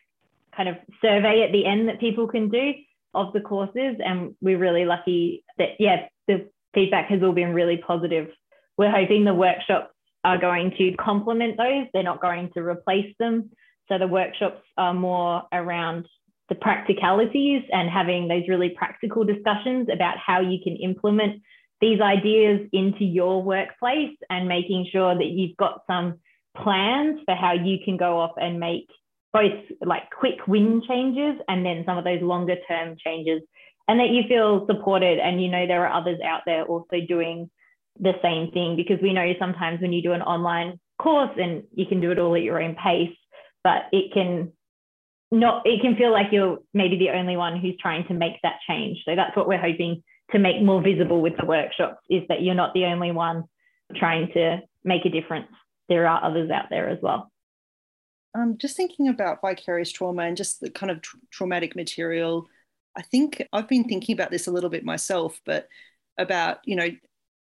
kind 0.55 0.69
of 0.69 0.75
survey 1.01 1.43
at 1.43 1.51
the 1.51 1.65
end 1.65 1.87
that 1.87 1.99
people 1.99 2.27
can 2.27 2.49
do 2.49 2.73
of 3.13 3.33
the 3.33 3.41
courses. 3.41 3.97
And 4.03 4.35
we're 4.41 4.57
really 4.57 4.85
lucky 4.85 5.43
that, 5.57 5.69
yeah, 5.79 6.07
the 6.27 6.49
feedback 6.73 7.09
has 7.09 7.21
all 7.23 7.33
been 7.33 7.53
really 7.53 7.77
positive. 7.77 8.29
We're 8.77 8.91
hoping 8.91 9.25
the 9.25 9.33
workshops 9.33 9.93
are 10.23 10.37
going 10.37 10.71
to 10.77 10.93
complement 10.97 11.57
those, 11.57 11.87
they're 11.93 12.03
not 12.03 12.21
going 12.21 12.51
to 12.53 12.61
replace 12.61 13.13
them. 13.19 13.49
So 13.87 13.97
the 13.97 14.07
workshops 14.07 14.61
are 14.77 14.93
more 14.93 15.43
around 15.51 16.07
the 16.47 16.55
practicalities 16.55 17.63
and 17.71 17.89
having 17.89 18.27
those 18.27 18.43
really 18.47 18.69
practical 18.69 19.23
discussions 19.23 19.87
about 19.91 20.17
how 20.17 20.41
you 20.41 20.59
can 20.63 20.75
implement 20.75 21.41
these 21.79 21.99
ideas 21.99 22.61
into 22.71 23.03
your 23.03 23.41
workplace 23.41 24.15
and 24.29 24.47
making 24.47 24.87
sure 24.91 25.15
that 25.15 25.25
you've 25.25 25.57
got 25.57 25.81
some 25.87 26.19
plans 26.55 27.19
for 27.25 27.35
how 27.35 27.53
you 27.53 27.77
can 27.83 27.97
go 27.97 28.19
off 28.19 28.31
and 28.37 28.59
make 28.59 28.87
both 29.33 29.53
like 29.85 30.03
quick 30.17 30.47
win 30.47 30.81
changes 30.87 31.41
and 31.47 31.65
then 31.65 31.83
some 31.85 31.97
of 31.97 32.03
those 32.03 32.21
longer 32.21 32.55
term 32.67 32.95
changes 33.03 33.41
and 33.87 33.99
that 33.99 34.09
you 34.09 34.23
feel 34.27 34.65
supported 34.67 35.19
and 35.19 35.41
you 35.41 35.49
know 35.49 35.65
there 35.67 35.85
are 35.85 35.99
others 35.99 36.19
out 36.25 36.41
there 36.45 36.65
also 36.65 36.97
doing 37.07 37.49
the 37.99 38.13
same 38.21 38.51
thing 38.51 38.75
because 38.75 38.97
we 39.01 39.13
know 39.13 39.33
sometimes 39.39 39.81
when 39.81 39.93
you 39.93 40.01
do 40.01 40.13
an 40.13 40.21
online 40.21 40.79
course 40.99 41.31
and 41.37 41.63
you 41.73 41.85
can 41.85 41.99
do 41.99 42.11
it 42.11 42.19
all 42.19 42.35
at 42.35 42.41
your 42.41 42.61
own 42.61 42.75
pace 42.75 43.15
but 43.63 43.83
it 43.91 44.13
can 44.13 44.51
not 45.31 45.61
it 45.65 45.81
can 45.81 45.95
feel 45.95 46.11
like 46.11 46.27
you're 46.31 46.59
maybe 46.73 46.97
the 46.97 47.09
only 47.09 47.37
one 47.37 47.59
who's 47.59 47.77
trying 47.81 48.05
to 48.07 48.13
make 48.13 48.33
that 48.43 48.55
change. 48.67 48.97
So 49.05 49.15
that's 49.15 49.35
what 49.35 49.47
we're 49.47 49.61
hoping 49.61 50.03
to 50.31 50.39
make 50.39 50.61
more 50.61 50.81
visible 50.81 51.21
with 51.21 51.33
the 51.37 51.45
workshops 51.45 52.03
is 52.09 52.23
that 52.27 52.41
you're 52.41 52.55
not 52.55 52.73
the 52.73 52.85
only 52.85 53.11
one 53.11 53.45
trying 53.95 54.31
to 54.33 54.59
make 54.83 55.05
a 55.05 55.09
difference. 55.09 55.47
There 55.89 56.07
are 56.07 56.23
others 56.23 56.51
out 56.51 56.65
there 56.69 56.89
as 56.89 56.99
well 57.01 57.31
um, 58.33 58.57
just 58.57 58.77
thinking 58.77 59.07
about 59.07 59.41
vicarious 59.41 59.91
trauma 59.91 60.23
and 60.23 60.37
just 60.37 60.61
the 60.61 60.69
kind 60.69 60.91
of 60.91 61.01
tra- 61.01 61.19
traumatic 61.31 61.75
material 61.75 62.47
i 62.95 63.01
think 63.01 63.41
i've 63.53 63.67
been 63.67 63.83
thinking 63.83 64.13
about 64.13 64.31
this 64.31 64.47
a 64.47 64.51
little 64.51 64.69
bit 64.69 64.85
myself 64.85 65.39
but 65.45 65.67
about 66.17 66.59
you 66.65 66.75
know 66.75 66.89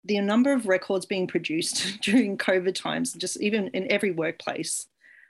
the 0.07 0.21
number 0.21 0.53
of 0.53 0.67
records 0.67 1.07
being 1.07 1.27
produced 1.27 1.99
during 2.03 2.37
covid 2.37 2.75
times 2.75 3.13
just 3.13 3.41
even 3.41 3.69
in 3.69 3.91
every 3.91 4.11
workplace 4.11 4.87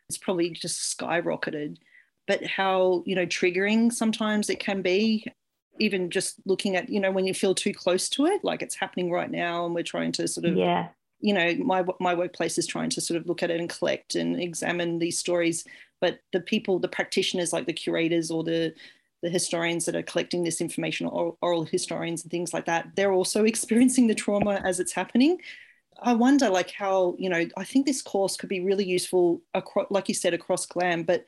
it's 0.09 0.19
probably 0.19 0.51
just 0.51 0.97
skyrocketed. 0.97 1.79
But 2.27 2.45
how 2.45 3.03
you 3.07 3.15
know 3.15 3.27
triggering 3.27 3.93
sometimes 3.93 4.49
it 4.49 4.59
can 4.59 4.81
be 4.81 5.27
even 5.79 6.11
just 6.11 6.37
looking 6.47 6.77
at 6.77 6.89
you 6.89 7.01
know 7.01 7.11
when 7.11 7.27
you 7.27 7.35
feel 7.35 7.55
too 7.55 7.75
close 7.75 8.09
to 8.11 8.27
it 8.27 8.43
like 8.45 8.63
it's 8.63 8.77
happening 8.77 9.11
right 9.11 9.31
now 9.31 9.67
and 9.67 9.75
we're 9.75 9.83
trying 9.83 10.13
to 10.13 10.27
sort 10.29 10.47
of 10.47 10.57
yeah 10.57 10.89
you 11.21 11.33
know 11.33 11.55
my 11.59 11.85
my 12.01 12.15
workplace 12.15 12.59
is 12.59 12.67
trying 12.67 12.91
to 12.91 13.01
sort 13.01 13.21
of 13.21 13.27
look 13.27 13.43
at 13.43 13.51
it 13.51 13.61
and 13.61 13.71
collect 13.71 14.15
and 14.15 14.41
examine 14.41 14.99
these 14.99 15.19
stories 15.19 15.65
but 16.01 16.21
the 16.33 16.41
people 16.41 16.79
the 16.79 16.89
practitioners 16.89 17.53
like 17.53 17.67
the 17.67 17.73
curators 17.73 18.31
or 18.31 18.45
the 18.45 18.75
the 19.23 19.31
historians 19.31 19.87
that 19.87 19.97
are 19.97 20.03
collecting 20.03 20.45
this 20.45 20.61
information 20.61 21.07
or 21.07 21.35
oral 21.41 21.65
historians 21.65 22.23
and 22.23 22.31
things 22.31 22.53
like 22.53 22.67
that 22.67 22.89
they're 22.95 23.13
also 23.13 23.45
experiencing 23.53 24.07
the 24.07 24.15
trauma 24.15 24.61
as 24.65 24.81
it's 24.81 24.93
happening. 24.93 25.39
I 26.03 26.13
wonder 26.13 26.51
like 26.51 26.73
how 26.73 27.15
you 27.19 27.31
know 27.31 27.47
i 27.57 27.65
think 27.65 27.87
this 27.87 28.03
course 28.03 28.37
could 28.37 28.49
be 28.49 28.61
really 28.61 28.85
useful 28.85 29.41
across 29.55 29.87
like 29.91 30.09
you 30.09 30.15
said 30.15 30.35
across 30.35 30.67
glam 30.67 31.05
but 31.05 31.25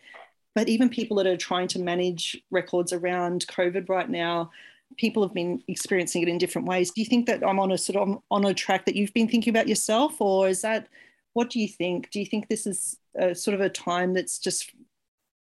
but 0.57 0.69
even 0.69 0.89
people 0.89 1.17
that 1.19 1.27
are 1.27 1.37
trying 1.37 1.69
to 1.69 1.79
manage 1.79 2.37
records 2.51 2.93
around 2.93 3.47
covid 3.47 3.89
right 3.89 4.11
now 4.11 4.51
people 4.97 5.23
have 5.23 5.35
been 5.35 5.63
experiencing 5.69 6.23
it 6.23 6.29
in 6.29 6.39
different 6.39 6.69
ways. 6.69 6.91
Do 6.91 7.01
you 7.01 7.07
think 7.07 7.27
that 7.27 7.47
I'm 7.47 7.59
on 7.59 7.73
a 7.73 7.79
sort 7.79 7.97
of 7.97 8.23
on 8.31 8.45
a 8.45 8.55
track 8.55 8.87
that 8.87 8.97
you've 8.97 9.15
been 9.15 9.29
thinking 9.29 9.51
about 9.51 9.69
yourself, 9.69 10.21
or 10.21 10.49
is 10.49 10.63
that 10.63 10.89
what 11.33 11.51
do 11.51 11.61
you 11.61 11.69
think? 11.69 12.11
Do 12.11 12.19
you 12.21 12.27
think 12.27 12.49
this 12.49 12.67
is 12.67 12.97
a, 13.15 13.35
sort 13.35 13.55
of 13.55 13.61
a 13.61 13.69
time 13.69 14.15
that's 14.15 14.39
just 14.39 14.73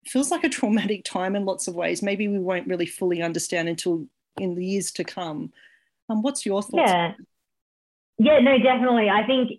feels 0.06 0.30
like 0.30 0.44
a 0.44 0.48
traumatic 0.48 1.04
time 1.04 1.34
in 1.34 1.44
lots 1.44 1.68
of 1.68 1.74
ways? 1.74 2.02
Maybe 2.02 2.28
we 2.28 2.38
won't 2.38 2.68
really 2.68 2.86
fully 2.86 3.22
understand 3.22 3.68
until 3.68 4.06
in 4.38 4.54
the 4.54 4.64
years 4.64 4.92
to 4.92 5.04
come. 5.04 5.52
Um, 6.08 6.22
what's 6.22 6.46
your 6.46 6.62
thoughts? 6.62 6.90
Yeah. 6.90 7.12
Yeah, 8.22 8.38
no, 8.40 8.58
definitely. 8.58 9.08
I 9.08 9.26
think 9.26 9.50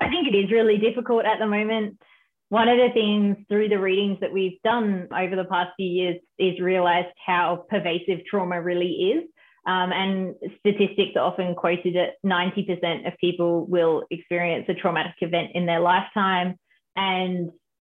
I 0.00 0.08
think 0.08 0.26
it 0.26 0.36
is 0.36 0.50
really 0.50 0.78
difficult 0.78 1.24
at 1.24 1.38
the 1.38 1.46
moment 1.46 2.00
one 2.50 2.68
of 2.68 2.78
the 2.78 2.92
things 2.92 3.36
through 3.48 3.68
the 3.68 3.78
readings 3.78 4.18
that 4.20 4.32
we've 4.32 4.60
done 4.64 5.08
over 5.16 5.36
the 5.36 5.44
past 5.44 5.70
few 5.76 5.86
years 5.86 6.16
is 6.38 6.60
realized 6.60 7.08
how 7.24 7.64
pervasive 7.70 8.18
trauma 8.28 8.60
really 8.60 8.90
is. 8.90 9.24
Um, 9.66 9.92
and 9.92 10.34
statistics 10.58 11.12
are 11.14 11.30
often 11.30 11.54
quoted 11.54 11.96
at 11.96 12.14
90% 12.26 13.06
of 13.06 13.16
people 13.20 13.66
will 13.66 14.02
experience 14.10 14.66
a 14.68 14.74
traumatic 14.74 15.14
event 15.20 15.50
in 15.54 15.64
their 15.64 15.78
lifetime. 15.78 16.56
And 16.96 17.50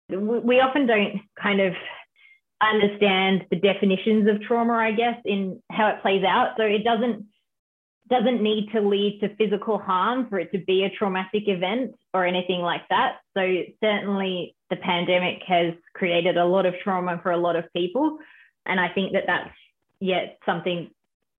we 0.08 0.60
often 0.60 0.86
don't 0.86 1.20
kind 1.40 1.60
of 1.60 1.74
understand 2.62 3.44
the 3.50 3.56
definitions 3.56 4.26
of 4.26 4.40
trauma, 4.40 4.72
I 4.72 4.92
guess, 4.92 5.16
in 5.26 5.62
how 5.70 5.88
it 5.88 6.00
plays 6.00 6.24
out. 6.24 6.54
So 6.56 6.62
it 6.62 6.82
doesn't 6.82 7.26
doesn't 8.08 8.42
need 8.42 8.70
to 8.72 8.80
lead 8.80 9.20
to 9.20 9.34
physical 9.36 9.78
harm 9.78 10.28
for 10.28 10.38
it 10.38 10.52
to 10.52 10.58
be 10.58 10.84
a 10.84 10.90
traumatic 10.90 11.44
event 11.46 11.94
or 12.14 12.24
anything 12.24 12.60
like 12.60 12.82
that. 12.90 13.18
So, 13.36 13.62
certainly, 13.82 14.54
the 14.70 14.76
pandemic 14.76 15.42
has 15.46 15.74
created 15.94 16.36
a 16.36 16.44
lot 16.44 16.66
of 16.66 16.74
trauma 16.82 17.20
for 17.22 17.32
a 17.32 17.36
lot 17.36 17.56
of 17.56 17.64
people. 17.74 18.18
And 18.64 18.80
I 18.80 18.88
think 18.88 19.12
that 19.12 19.24
that's, 19.26 19.50
yet 20.00 20.38
something 20.44 20.90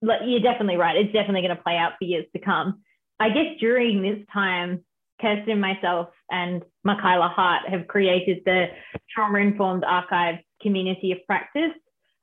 you're 0.02 0.40
definitely 0.40 0.78
right. 0.78 0.96
It's 0.96 1.14
definitely 1.14 1.42
going 1.42 1.56
to 1.56 1.64
play 1.64 1.78
out 1.78 1.94
for 1.98 2.06
years 2.06 2.26
to 2.34 2.40
come. 2.40 2.82
I 3.20 3.30
guess 3.30 3.58
during 3.60 4.02
this 4.02 4.20
time, 4.32 4.84
Kirsten, 5.20 5.60
myself, 5.60 6.10
and 6.30 6.64
Michaela 6.84 7.30
Hart 7.30 7.68
have 7.70 7.88
created 7.88 8.44
the 8.46 8.68
Trauma 9.10 9.40
Informed 9.40 9.84
Archives 9.84 10.40
Community 10.62 11.12
of 11.12 11.20
Practice. 11.26 11.72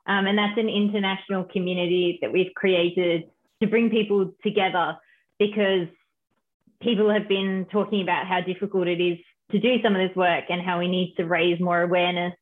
Um, 0.06 0.26
and 0.26 0.38
that's 0.38 0.58
an 0.58 0.68
international 0.68 1.44
community 1.44 2.18
that 2.22 2.32
we've 2.32 2.54
created 2.54 3.24
to 3.62 3.68
bring 3.68 3.90
people 3.90 4.32
together 4.42 4.96
because 5.38 5.88
people 6.80 7.10
have 7.10 7.28
been 7.28 7.66
talking 7.70 8.02
about 8.02 8.26
how 8.26 8.40
difficult 8.40 8.86
it 8.86 9.00
is 9.00 9.18
to 9.50 9.58
do 9.58 9.80
some 9.82 9.94
of 9.94 10.06
this 10.06 10.16
work 10.16 10.44
and 10.48 10.62
how 10.62 10.78
we 10.78 10.88
need 10.88 11.14
to 11.16 11.24
raise 11.24 11.60
more 11.60 11.82
awareness 11.82 12.34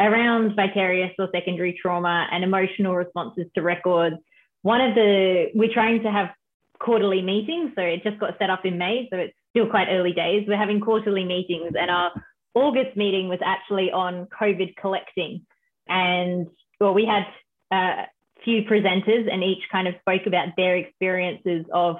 around 0.00 0.54
vicarious 0.54 1.12
or 1.18 1.28
secondary 1.32 1.78
trauma 1.80 2.26
and 2.30 2.44
emotional 2.44 2.94
responses 2.94 3.46
to 3.54 3.62
records. 3.62 4.16
One 4.62 4.80
of 4.80 4.94
the, 4.94 5.46
we're 5.54 5.72
trying 5.72 6.02
to 6.02 6.10
have 6.10 6.30
quarterly 6.78 7.22
meetings. 7.22 7.72
So 7.74 7.82
it 7.82 8.02
just 8.04 8.18
got 8.18 8.38
set 8.38 8.50
up 8.50 8.64
in 8.64 8.78
May. 8.78 9.08
So 9.10 9.18
it's 9.18 9.34
still 9.50 9.66
quite 9.66 9.88
early 9.90 10.12
days. 10.12 10.44
We're 10.46 10.56
having 10.56 10.80
quarterly 10.80 11.24
meetings 11.24 11.72
and 11.78 11.90
our 11.90 12.12
August 12.54 12.96
meeting 12.96 13.28
was 13.28 13.40
actually 13.44 13.90
on 13.90 14.26
COVID 14.26 14.76
collecting. 14.76 15.44
And 15.88 16.48
well, 16.80 16.94
we 16.94 17.04
had 17.04 17.26
uh, 17.70 18.04
few 18.48 18.62
presenters 18.62 19.30
and 19.30 19.44
each 19.44 19.62
kind 19.70 19.86
of 19.86 19.94
spoke 20.00 20.22
about 20.26 20.48
their 20.56 20.78
experiences 20.78 21.66
of 21.70 21.96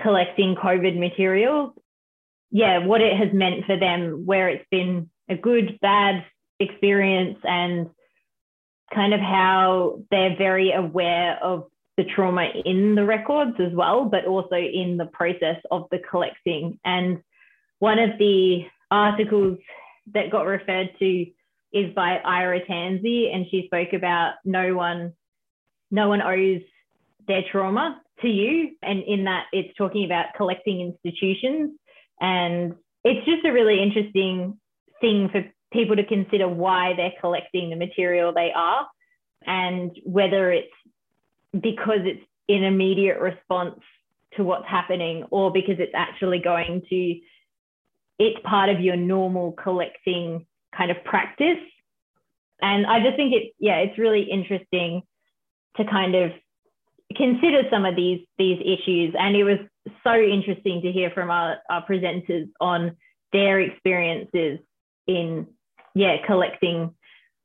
collecting 0.00 0.54
COVID 0.54 0.96
materials. 0.96 1.72
Yeah, 2.52 2.86
what 2.86 3.00
it 3.00 3.16
has 3.16 3.32
meant 3.32 3.66
for 3.66 3.76
them, 3.76 4.24
where 4.24 4.48
it's 4.48 4.66
been 4.70 5.10
a 5.28 5.34
good, 5.34 5.80
bad 5.82 6.24
experience, 6.60 7.38
and 7.42 7.90
kind 8.94 9.12
of 9.12 9.18
how 9.18 9.98
they're 10.12 10.36
very 10.36 10.70
aware 10.70 11.42
of 11.42 11.64
the 11.96 12.04
trauma 12.04 12.46
in 12.64 12.94
the 12.94 13.04
records 13.04 13.56
as 13.58 13.72
well, 13.72 14.04
but 14.04 14.26
also 14.26 14.54
in 14.54 14.96
the 14.96 15.06
process 15.06 15.56
of 15.72 15.88
the 15.90 15.98
collecting. 16.08 16.78
And 16.84 17.20
one 17.80 17.98
of 17.98 18.10
the 18.20 18.66
articles 18.92 19.58
that 20.12 20.30
got 20.30 20.46
referred 20.46 20.90
to 21.00 21.26
is 21.72 21.92
by 21.96 22.20
Eira 22.24 22.64
Tansey, 22.64 23.34
and 23.34 23.46
she 23.50 23.66
spoke 23.66 23.92
about 23.92 24.34
no 24.44 24.76
one 24.76 25.14
no 25.94 26.08
one 26.08 26.20
owes 26.20 26.62
their 27.28 27.42
trauma 27.50 28.00
to 28.20 28.28
you. 28.28 28.72
And 28.82 29.02
in 29.04 29.24
that, 29.24 29.46
it's 29.52 29.72
talking 29.78 30.04
about 30.04 30.26
collecting 30.36 30.80
institutions. 30.80 31.78
And 32.20 32.74
it's 33.04 33.24
just 33.24 33.44
a 33.44 33.52
really 33.52 33.80
interesting 33.80 34.58
thing 35.00 35.28
for 35.30 35.44
people 35.72 35.94
to 35.94 36.04
consider 36.04 36.48
why 36.48 36.94
they're 36.96 37.12
collecting 37.20 37.70
the 37.70 37.76
material 37.76 38.32
they 38.34 38.52
are. 38.54 38.86
and 39.46 39.90
whether 40.04 40.50
it's 40.50 40.72
because 41.52 42.00
it's 42.04 42.24
an 42.48 42.64
immediate 42.64 43.20
response 43.20 43.78
to 44.36 44.42
what's 44.42 44.66
happening 44.66 45.24
or 45.30 45.52
because 45.52 45.78
it's 45.78 45.92
actually 45.94 46.38
going 46.38 46.80
to 46.88 47.20
it's 48.18 48.38
part 48.42 48.70
of 48.70 48.80
your 48.80 48.96
normal 48.96 49.52
collecting 49.52 50.46
kind 50.76 50.90
of 50.90 50.96
practice 51.04 51.62
and 52.62 52.86
i 52.86 52.96
just 53.04 53.16
think 53.16 53.34
it's 53.34 53.54
yeah 53.58 53.78
it's 53.84 53.98
really 53.98 54.22
interesting 54.22 55.02
to 55.76 55.84
kind 55.84 56.14
of 56.14 56.32
consider 57.16 57.62
some 57.70 57.84
of 57.84 57.96
these 57.96 58.20
these 58.38 58.60
issues. 58.60 59.14
And 59.18 59.36
it 59.36 59.44
was 59.44 59.58
so 60.02 60.14
interesting 60.14 60.82
to 60.82 60.92
hear 60.92 61.10
from 61.10 61.30
our, 61.30 61.58
our 61.68 61.86
presenters 61.86 62.48
on 62.60 62.96
their 63.32 63.60
experiences 63.60 64.60
in 65.06 65.46
yeah 65.94 66.16
collecting 66.26 66.94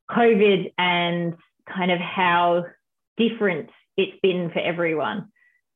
covid 0.10 0.72
and 0.78 1.36
kind 1.68 1.92
of 1.92 2.00
how 2.00 2.66
different 3.18 3.70
it's 3.98 4.18
been 4.22 4.50
for 4.52 4.60
everyone. 4.60 5.30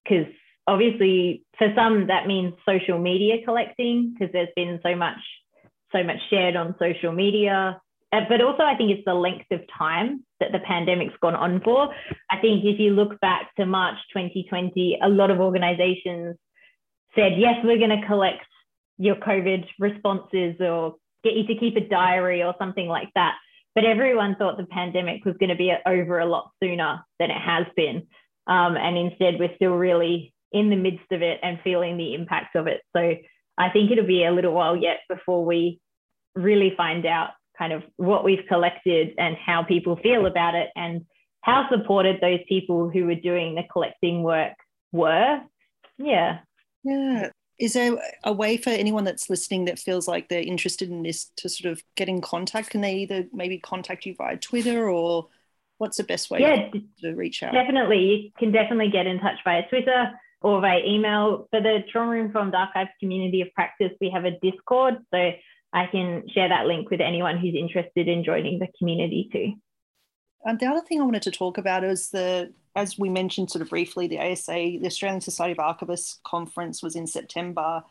Because 0.03 0.27
obviously 0.67 1.43
for 1.57 1.71
some 1.75 2.07
that 2.07 2.27
means 2.27 2.53
social 2.67 2.99
media 2.99 3.43
collecting 3.43 4.13
because 4.13 4.31
there's 4.33 4.49
been 4.55 4.79
so 4.83 4.95
much 4.95 5.17
so 5.91 6.03
much 6.03 6.17
shared 6.29 6.55
on 6.55 6.75
social 6.79 7.11
media 7.11 7.79
but 8.29 8.41
also 8.41 8.63
i 8.63 8.75
think 8.75 8.91
it's 8.91 9.05
the 9.05 9.13
length 9.13 9.45
of 9.51 9.61
time 9.77 10.23
that 10.39 10.51
the 10.51 10.59
pandemic's 10.59 11.15
gone 11.21 11.35
on 11.35 11.61
for. 11.61 11.93
I 12.29 12.37
think 12.41 12.65
if 12.65 12.79
you 12.79 12.91
look 12.91 13.19
back 13.19 13.53
to 13.55 13.65
march 13.65 13.97
2020 14.13 14.99
a 15.01 15.09
lot 15.09 15.31
of 15.31 15.39
organizations 15.39 16.35
said 17.15 17.33
yes 17.37 17.55
we're 17.63 17.77
going 17.77 18.01
to 18.01 18.07
collect 18.07 18.45
your 18.97 19.15
covid 19.15 19.65
responses 19.79 20.55
or 20.59 20.95
get 21.23 21.33
you 21.33 21.47
to 21.47 21.55
keep 21.55 21.75
a 21.77 21.87
diary 21.87 22.43
or 22.43 22.53
something 22.59 22.87
like 22.87 23.09
that. 23.15 23.35
But 23.75 23.85
everyone 23.85 24.35
thought 24.35 24.57
the 24.57 24.65
pandemic 24.65 25.25
was 25.25 25.35
going 25.39 25.49
to 25.49 25.55
be 25.55 25.73
over 25.85 26.19
a 26.19 26.25
lot 26.25 26.51
sooner 26.61 27.03
than 27.19 27.31
it 27.31 27.41
has 27.41 27.65
been. 27.75 28.07
Um, 28.45 28.75
and 28.77 28.97
instead 28.97 29.39
we're 29.39 29.55
still 29.55 29.73
really 29.73 30.33
in 30.51 30.69
the 30.69 30.75
midst 30.75 31.11
of 31.11 31.21
it 31.21 31.39
and 31.41 31.59
feeling 31.63 31.97
the 31.97 32.13
impacts 32.13 32.55
of 32.55 32.67
it. 32.67 32.81
So 32.95 33.15
I 33.57 33.69
think 33.69 33.89
it'll 33.89 34.05
be 34.05 34.25
a 34.25 34.31
little 34.31 34.53
while 34.53 34.77
yet 34.77 34.99
before 35.09 35.43
we 35.43 35.79
really 36.35 36.73
find 36.77 37.05
out 37.05 37.29
kind 37.57 37.73
of 37.73 37.83
what 37.97 38.23
we've 38.23 38.45
collected 38.47 39.13
and 39.17 39.35
how 39.35 39.63
people 39.63 39.95
feel 39.97 40.25
about 40.25 40.55
it 40.55 40.69
and 40.75 41.05
how 41.41 41.67
supported 41.69 42.19
those 42.21 42.39
people 42.47 42.89
who 42.89 43.05
were 43.05 43.15
doing 43.15 43.55
the 43.55 43.63
collecting 43.71 44.23
work 44.23 44.53
were. 44.91 45.41
Yeah. 45.97 46.39
Yeah. 46.83 47.29
Is 47.59 47.73
there 47.73 47.97
a 48.23 48.33
way 48.33 48.57
for 48.57 48.71
anyone 48.71 49.03
that's 49.03 49.29
listening 49.29 49.65
that 49.65 49.77
feels 49.77 50.07
like 50.07 50.27
they're 50.27 50.41
interested 50.41 50.89
in 50.89 51.03
this 51.03 51.31
to 51.37 51.49
sort 51.49 51.71
of 51.71 51.83
get 51.95 52.09
in 52.09 52.19
contact? 52.21 52.71
Can 52.71 52.81
they 52.81 52.95
either 52.95 53.25
maybe 53.31 53.59
contact 53.59 54.05
you 54.05 54.15
via 54.17 54.37
Twitter 54.37 54.89
or 54.89 55.27
what's 55.77 55.97
the 55.97 56.03
best 56.03 56.31
way 56.31 56.39
yeah, 56.41 56.69
to 57.01 57.15
reach 57.15 57.43
out? 57.43 57.53
Definitely. 57.53 57.99
You 57.99 58.31
can 58.37 58.51
definitely 58.51 58.89
get 58.89 59.05
in 59.05 59.19
touch 59.19 59.37
via 59.43 59.67
Twitter 59.69 60.11
or 60.41 60.61
via 60.61 60.79
email. 60.85 61.47
For 61.51 61.61
the 61.61 61.83
Trauma 61.91 62.13
Informed 62.13 62.55
Archives 62.55 62.89
community 62.99 63.41
of 63.41 63.53
practice, 63.53 63.91
we 64.01 64.09
have 64.09 64.25
a 64.25 64.31
Discord. 64.41 64.95
So 65.13 65.31
I 65.73 65.87
can 65.87 66.29
share 66.29 66.49
that 66.49 66.67
link 66.67 66.91
with 66.91 67.01
anyone 67.01 67.37
who's 67.37 67.55
interested 67.55 68.07
in 68.07 68.23
joining 68.23 68.59
the 68.59 68.67
community 68.77 69.27
too. 69.31 69.53
And 70.45 70.59
the 70.59 70.67
other 70.67 70.81
thing 70.81 71.01
I 71.01 71.05
wanted 71.05 71.23
to 71.23 71.31
talk 71.31 71.57
about 71.57 71.83
is 71.83 72.09
the, 72.09 72.53
as 72.75 72.99
we 72.99 73.09
mentioned 73.09 73.49
sort 73.49 73.63
of 73.63 73.69
briefly, 73.69 74.07
the 74.07 74.19
ASA, 74.19 74.51
the 74.53 74.85
Australian 74.85 75.21
Society 75.21 75.53
of 75.53 75.57
Archivists 75.57 76.17
conference 76.23 76.83
was 76.83 76.95
in 76.95 77.07
September. 77.07 77.83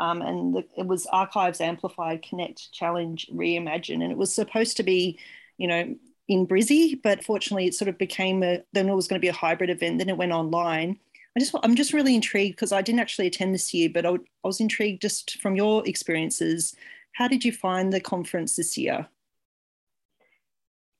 Um, 0.00 0.22
and 0.22 0.54
the, 0.54 0.64
it 0.76 0.86
was 0.86 1.06
Archives 1.06 1.60
Amplified 1.60 2.22
Connect 2.22 2.72
Challenge 2.72 3.28
Reimagine. 3.32 4.02
And 4.02 4.10
it 4.10 4.18
was 4.18 4.34
supposed 4.34 4.76
to 4.78 4.82
be, 4.82 5.18
you 5.58 5.68
know, 5.68 5.94
in 6.26 6.46
Brizzy, 6.46 7.00
but 7.02 7.22
fortunately 7.22 7.66
it 7.66 7.74
sort 7.74 7.88
of 7.88 7.98
became 7.98 8.42
a, 8.42 8.62
then 8.72 8.88
it 8.88 8.94
was 8.94 9.06
going 9.06 9.20
to 9.20 9.24
be 9.24 9.28
a 9.28 9.32
hybrid 9.32 9.70
event. 9.70 9.98
Then 9.98 10.08
it 10.08 10.16
went 10.16 10.32
online. 10.32 10.98
I 11.36 11.40
just 11.40 11.54
I'm 11.62 11.76
just 11.76 11.92
really 11.92 12.14
intrigued 12.14 12.56
because 12.56 12.72
I 12.72 12.82
didn't 12.82 13.00
actually 13.00 13.28
attend 13.28 13.54
this 13.54 13.72
year, 13.72 13.88
but 13.92 14.04
I, 14.04 14.10
I 14.14 14.18
was 14.42 14.60
intrigued 14.60 15.02
just 15.02 15.40
from 15.40 15.54
your 15.54 15.86
experiences. 15.86 16.74
How 17.12 17.28
did 17.28 17.44
you 17.44 17.52
find 17.52 17.92
the 17.92 18.00
conference 18.00 18.56
this 18.56 18.76
year? 18.76 19.08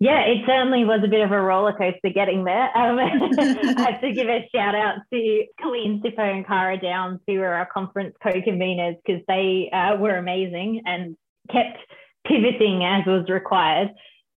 Yeah, 0.03 0.21
it 0.23 0.47
certainly 0.47 0.85
was 0.87 1.03
a 1.05 1.09
bit 1.09 1.21
of 1.21 1.31
a 1.31 1.41
roller 1.41 1.75
coaster 1.75 2.09
getting 2.13 2.45
there. 2.45 2.71
Um, 2.81 2.99
I 2.99 3.91
have 3.93 4.01
to 4.01 4.13
give 4.13 4.29
a 4.29 4.49
shout 4.55 4.75
out 4.75 4.97
to 5.13 5.45
Colleen 5.61 6.03
Sippo 6.03 6.21
and 6.21 6.47
Cara 6.47 6.81
Downs, 6.81 7.21
who 7.27 7.39
were 7.39 7.53
our 7.53 7.67
conference 7.67 8.15
co-conveners, 8.23 8.97
because 9.05 9.23
they 9.29 9.71
uh, 9.73 9.97
were 9.97 10.17
amazing 10.17 10.83
and 10.87 11.17
kept 11.53 11.79
pivoting 12.27 12.83
as 12.83 13.07
was 13.07 13.29
required. 13.29 13.91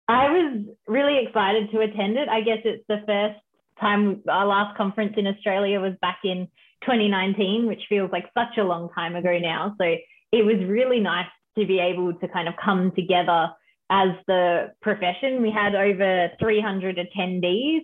I 0.06 0.28
was 0.30 0.66
really 0.86 1.24
excited 1.26 1.70
to 1.72 1.80
attend 1.80 2.18
it. 2.18 2.28
I 2.28 2.42
guess 2.42 2.58
it's 2.64 2.84
the 2.88 3.02
first 3.06 3.40
time 3.80 4.22
our 4.28 4.46
last 4.46 4.76
conference 4.76 5.14
in 5.16 5.26
Australia 5.26 5.80
was 5.80 5.94
back 6.02 6.18
in 6.24 6.48
2019, 6.82 7.66
which 7.66 7.80
feels 7.88 8.10
like 8.12 8.26
such 8.36 8.58
a 8.58 8.64
long 8.64 8.90
time 8.94 9.16
ago 9.16 9.38
now. 9.38 9.74
So 9.80 9.84
it 10.32 10.44
was 10.44 10.56
really 10.68 11.00
nice 11.00 11.26
to 11.58 11.66
be 11.66 11.78
able 11.78 12.14
to 12.14 12.28
kind 12.28 12.48
of 12.48 12.54
come 12.62 12.92
together 12.92 13.50
as 13.90 14.08
the 14.26 14.72
profession. 14.80 15.42
We 15.42 15.50
had 15.50 15.74
over 15.74 16.30
300 16.38 16.98
attendees, 16.98 17.80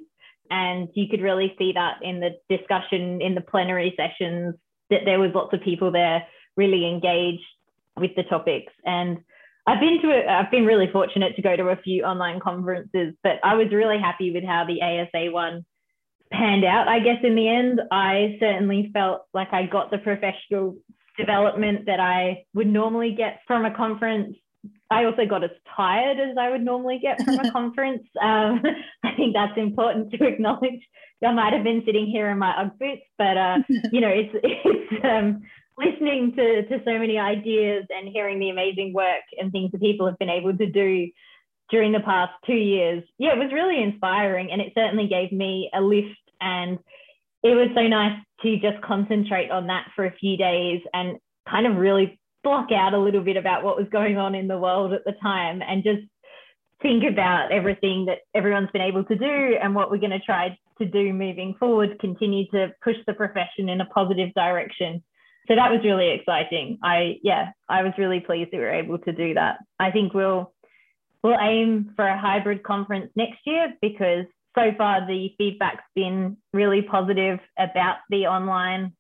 and 0.51 0.89
you 0.95 1.09
could 1.09 1.21
really 1.21 1.55
see 1.59 1.73
that 1.73 1.99
in 2.03 2.21
the 2.21 2.31
discussion 2.49 3.21
in 3.21 3.35
the 3.35 3.41
plenary 3.41 3.95
sessions 3.97 4.55
that 4.91 5.03
there 5.05 5.21
was 5.21 5.31
lots 5.35 5.55
of 5.55 5.63
people 5.63 5.93
there 5.93 6.27
really 6.57 6.89
engaged 6.89 7.45
with 7.97 8.11
the 8.17 8.25
topics. 8.25 8.73
And 8.85 9.19
I've 9.67 9.81
been 9.81 10.01
to, 10.03 10.09
a, 10.09 10.27
I've 10.27 10.51
been 10.51 10.67
really 10.67 10.89
fortunate 10.93 11.37
to 11.37 11.43
go 11.43 11.55
to 11.55 11.69
a 11.69 11.77
few 11.77 12.03
online 12.03 12.41
conferences, 12.41 13.15
but 13.23 13.39
I 13.45 13.55
was 13.55 13.69
really 13.73 13.99
happy 13.99 14.33
with 14.33 14.45
how 14.45 14.65
the 14.67 14.83
ASA 14.83 15.31
one 15.31 15.65
panned 16.33 16.65
out, 16.65 16.89
I 16.89 17.01
guess, 17.01 17.19
in 17.23 17.35
the 17.35 17.49
end. 17.49 17.81
I 17.91 18.37
certainly 18.41 18.91
felt 18.93 19.23
like 19.35 19.53
I 19.53 19.67
got 19.67 19.91
the 19.91 19.99
professional 19.99 20.77
development 21.21 21.87
that 21.87 22.01
I 22.01 22.45
would 22.55 22.67
normally 22.67 23.15
get 23.17 23.41
from 23.47 23.65
a 23.65 23.75
conference. 23.75 24.37
I 24.91 25.05
also 25.05 25.25
got 25.27 25.45
as 25.45 25.51
tired 25.77 26.19
as 26.19 26.37
I 26.39 26.51
would 26.51 26.63
normally 26.63 26.99
get 27.01 27.23
from 27.23 27.39
a 27.39 27.53
conference. 27.59 28.03
Um, 28.21 28.63
I 29.05 29.13
think 29.17 29.35
that's 29.35 29.57
important 29.57 30.13
to 30.13 30.27
acknowledge. 30.27 30.81
I 31.25 31.33
might 31.33 31.53
have 31.53 31.65
been 31.65 31.83
sitting 31.85 32.07
here 32.07 32.31
in 32.31 32.39
my 32.39 32.51
UGG 32.53 32.79
boots, 32.79 33.03
but 33.19 33.37
uh, 33.37 33.59
you 33.93 34.01
know, 34.01 34.09
it's 34.09 34.35
it's 34.43 35.05
um, 35.05 35.43
listening 35.79 36.33
to 36.37 36.63
to 36.67 36.85
so 36.85 36.99
many 36.99 37.19
ideas 37.19 37.85
and 37.91 38.09
hearing 38.09 38.39
the 38.39 38.51
amazing 38.51 38.93
work 38.93 39.25
and 39.39 39.53
things 39.53 39.71
that 39.73 39.81
people 39.81 40.07
have 40.07 40.19
been 40.19 40.31
able 40.31 40.57
to 40.57 40.67
do 40.67 41.09
during 41.71 41.93
the 41.93 42.01
past 42.01 42.33
two 42.47 42.55
years. 42.55 43.05
Yeah, 43.19 43.33
it 43.33 43.39
was 43.39 43.53
really 43.53 43.83
inspiring, 43.83 44.51
and 44.51 44.61
it 44.61 44.73
certainly 44.75 45.09
gave 45.09 45.31
me 45.31 45.71
a 45.75 45.81
lift 45.81 46.17
and 46.41 46.79
it 47.43 47.55
was 47.55 47.69
so 47.75 47.83
nice 47.83 48.19
to 48.43 48.57
just 48.59 48.83
concentrate 48.83 49.51
on 49.51 49.67
that 49.69 49.87
for 49.95 50.05
a 50.05 50.13
few 50.13 50.37
days 50.37 50.81
and 50.93 51.19
kind 51.49 51.67
of 51.67 51.77
really 51.77 52.21
block 52.43 52.73
out 52.73 52.95
a 52.95 52.99
little 52.99 53.23
bit 53.23 53.37
about 53.37 53.65
what 53.65 53.77
was 53.77 53.87
going 53.91 54.17
on 54.17 54.35
in 54.35 54.49
the 54.49 54.59
world 54.59 54.93
at 54.93 55.05
the 55.05 55.15
time 55.23 55.63
and 55.63 55.85
just 55.85 56.03
think 56.83 57.05
about 57.05 57.53
everything 57.53 58.07
that 58.07 58.19
everyone's 58.35 58.71
been 58.73 58.83
able 58.83 59.05
to 59.05 59.17
do 59.17 59.57
and 59.63 59.75
what 59.75 59.91
we're 59.91 59.99
going 59.99 60.11
to 60.11 60.21
try 60.21 60.57
to 60.79 60.87
do 60.87 61.13
moving 61.13 61.55
forward, 61.59 61.99
continue 62.01 62.47
to 62.51 62.69
push 62.83 62.97
the 63.07 63.13
profession 63.13 63.69
in 63.69 63.81
a 63.81 63.87
positive 63.87 64.33
direction. 64.35 65.03
So 65.49 65.55
that 65.57 65.71
was 65.71 65.81
really 65.85 66.11
exciting. 66.11 66.79
I 66.83 67.19
yeah, 67.23 67.51
I 67.69 67.83
was 67.83 67.93
really 67.99 68.21
pleased 68.21 68.53
that 68.53 68.59
we 68.59 68.63
were 68.63 68.71
able 68.71 68.99
to 68.99 69.13
do 69.13 69.35
that. 69.35 69.59
I 69.79 69.91
think 69.91 70.15
we'll 70.15 70.53
we'll 71.23 71.39
aim 71.41 71.93
for 71.97 72.07
a 72.07 72.19
hybrid 72.19 72.63
conference 72.63 73.11
next 73.17 73.41
year 73.45 73.75
because 73.83 74.27
so 74.57 74.73
far 74.77 75.07
the 75.07 75.31
feedback's 75.39 75.85
been 75.95 76.37
really 76.53 76.83
positive 76.83 77.39
about 77.59 77.97
the 78.11 78.27
online 78.27 78.93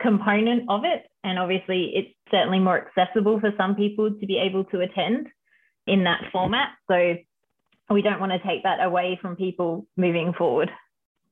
component 0.00 0.64
of 0.68 0.84
it. 0.84 1.06
And 1.24 1.38
obviously, 1.38 1.92
it's 1.94 2.14
certainly 2.30 2.58
more 2.58 2.86
accessible 2.86 3.40
for 3.40 3.52
some 3.56 3.74
people 3.74 4.10
to 4.10 4.26
be 4.26 4.38
able 4.38 4.64
to 4.64 4.80
attend 4.80 5.28
in 5.86 6.04
that 6.04 6.22
format. 6.32 6.70
So 6.90 7.16
we 7.90 8.02
don't 8.02 8.20
want 8.20 8.32
to 8.32 8.46
take 8.46 8.62
that 8.64 8.82
away 8.82 9.18
from 9.20 9.36
people 9.36 9.86
moving 9.96 10.32
forward. 10.32 10.70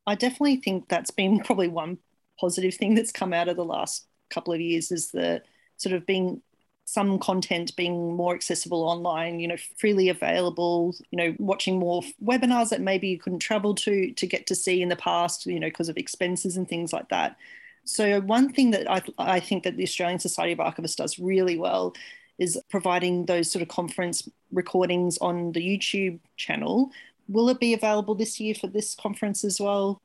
I 0.06 0.14
definitely 0.14 0.56
think 0.56 0.88
that's 0.88 1.10
been 1.10 1.40
probably 1.44 1.68
one 1.68 1.98
positive 2.40 2.74
thing 2.74 2.94
that's 2.94 3.12
come 3.12 3.32
out 3.32 3.48
of 3.48 3.56
the 3.56 3.64
last 3.64 4.06
couple 4.30 4.52
of 4.52 4.60
years 4.60 4.90
is 4.90 5.10
the 5.10 5.42
sort 5.76 5.94
of 5.94 6.06
being 6.06 6.42
some 6.86 7.18
content 7.18 7.74
being 7.74 8.14
more 8.14 8.32
accessible 8.32 8.84
online, 8.84 9.40
you 9.40 9.48
know, 9.48 9.56
freely 9.76 10.08
available, 10.08 10.94
you 11.10 11.18
know, 11.18 11.34
watching 11.38 11.80
more 11.80 12.00
webinars 12.24 12.70
that 12.70 12.80
maybe 12.80 13.08
you 13.08 13.18
couldn't 13.18 13.40
travel 13.40 13.74
to 13.74 14.12
to 14.12 14.26
get 14.26 14.46
to 14.46 14.54
see 14.54 14.80
in 14.80 14.88
the 14.88 14.96
past, 14.96 15.46
you 15.46 15.58
know, 15.58 15.66
because 15.66 15.88
of 15.88 15.96
expenses 15.96 16.56
and 16.56 16.68
things 16.68 16.92
like 16.92 17.08
that. 17.08 17.36
So 17.84 18.20
one 18.20 18.52
thing 18.52 18.70
that 18.70 18.88
I, 18.90 19.02
I 19.18 19.40
think 19.40 19.64
that 19.64 19.76
the 19.76 19.82
Australian 19.82 20.20
Society 20.20 20.52
of 20.52 20.58
Archivists 20.60 20.96
does 20.96 21.18
really 21.18 21.58
well 21.58 21.92
is 22.38 22.58
providing 22.70 23.26
those 23.26 23.50
sort 23.50 23.62
of 23.62 23.68
conference 23.68 24.28
recordings 24.52 25.18
on 25.18 25.52
the 25.52 25.60
YouTube 25.60 26.20
channel. 26.36 26.92
Will 27.28 27.48
it 27.48 27.58
be 27.58 27.74
available 27.74 28.14
this 28.14 28.38
year 28.38 28.54
for 28.54 28.68
this 28.68 28.94
conference 28.94 29.44
as 29.44 29.60
well? 29.60 30.00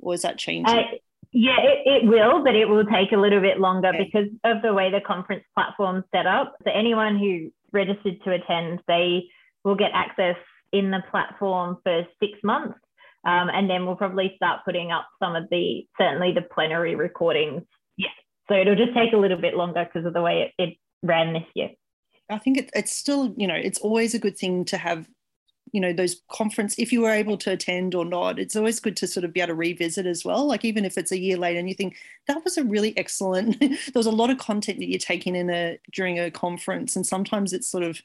Or 0.00 0.14
is 0.14 0.22
that 0.22 0.36
changing? 0.36 0.98
Yeah, 1.32 1.56
it, 1.60 2.02
it 2.02 2.08
will, 2.08 2.44
but 2.44 2.54
it 2.54 2.68
will 2.68 2.84
take 2.84 3.12
a 3.12 3.16
little 3.16 3.40
bit 3.40 3.58
longer 3.58 3.88
okay. 3.88 4.04
because 4.04 4.28
of 4.44 4.62
the 4.62 4.74
way 4.74 4.90
the 4.90 5.00
conference 5.00 5.44
platform's 5.54 6.04
set 6.14 6.26
up. 6.26 6.54
So 6.64 6.70
anyone 6.70 7.18
who 7.18 7.50
registered 7.72 8.22
to 8.24 8.32
attend, 8.32 8.80
they 8.86 9.24
will 9.64 9.74
get 9.74 9.92
access 9.94 10.36
in 10.72 10.90
the 10.90 11.02
platform 11.10 11.78
for 11.82 12.06
six 12.20 12.38
months. 12.44 12.78
Um, 13.24 13.48
and 13.52 13.70
then 13.70 13.86
we'll 13.86 13.96
probably 13.96 14.32
start 14.36 14.60
putting 14.64 14.90
up 14.90 15.06
some 15.22 15.34
of 15.34 15.44
the, 15.50 15.86
certainly 15.96 16.32
the 16.32 16.42
plenary 16.42 16.96
recordings. 16.96 17.62
Yeah. 17.96 18.08
So 18.48 18.54
it'll 18.54 18.76
just 18.76 18.94
take 18.94 19.12
a 19.12 19.16
little 19.16 19.40
bit 19.40 19.54
longer 19.54 19.84
because 19.84 20.06
of 20.06 20.12
the 20.12 20.22
way 20.22 20.52
it, 20.58 20.62
it 20.62 20.76
ran 21.02 21.32
this 21.32 21.44
year. 21.54 21.70
I 22.28 22.38
think 22.38 22.58
it, 22.58 22.70
it's 22.74 22.94
still, 22.94 23.32
you 23.36 23.46
know, 23.46 23.54
it's 23.54 23.78
always 23.78 24.14
a 24.14 24.18
good 24.18 24.36
thing 24.36 24.64
to 24.66 24.76
have 24.76 25.08
you 25.72 25.80
know 25.80 25.92
those 25.92 26.20
conference 26.30 26.74
if 26.78 26.92
you 26.92 27.00
were 27.00 27.10
able 27.10 27.36
to 27.38 27.50
attend 27.50 27.94
or 27.94 28.04
not 28.04 28.38
it's 28.38 28.56
always 28.56 28.78
good 28.78 28.96
to 28.96 29.06
sort 29.06 29.24
of 29.24 29.32
be 29.32 29.40
able 29.40 29.48
to 29.48 29.54
revisit 29.54 30.06
as 30.06 30.24
well. 30.24 30.46
Like 30.46 30.64
even 30.64 30.84
if 30.84 30.96
it's 30.96 31.12
a 31.12 31.18
year 31.18 31.36
later 31.36 31.58
and 31.58 31.68
you 31.68 31.74
think 31.74 31.96
that 32.28 32.44
was 32.44 32.56
a 32.56 32.64
really 32.64 32.96
excellent 32.96 33.58
there 33.60 33.78
was 33.94 34.06
a 34.06 34.10
lot 34.10 34.30
of 34.30 34.38
content 34.38 34.78
that 34.78 34.88
you're 34.88 34.98
taking 34.98 35.34
in 35.34 35.50
a 35.50 35.78
during 35.92 36.18
a 36.18 36.30
conference 36.30 36.94
and 36.94 37.06
sometimes 37.06 37.52
it 37.52 37.64
sort 37.64 37.82
of 37.84 38.00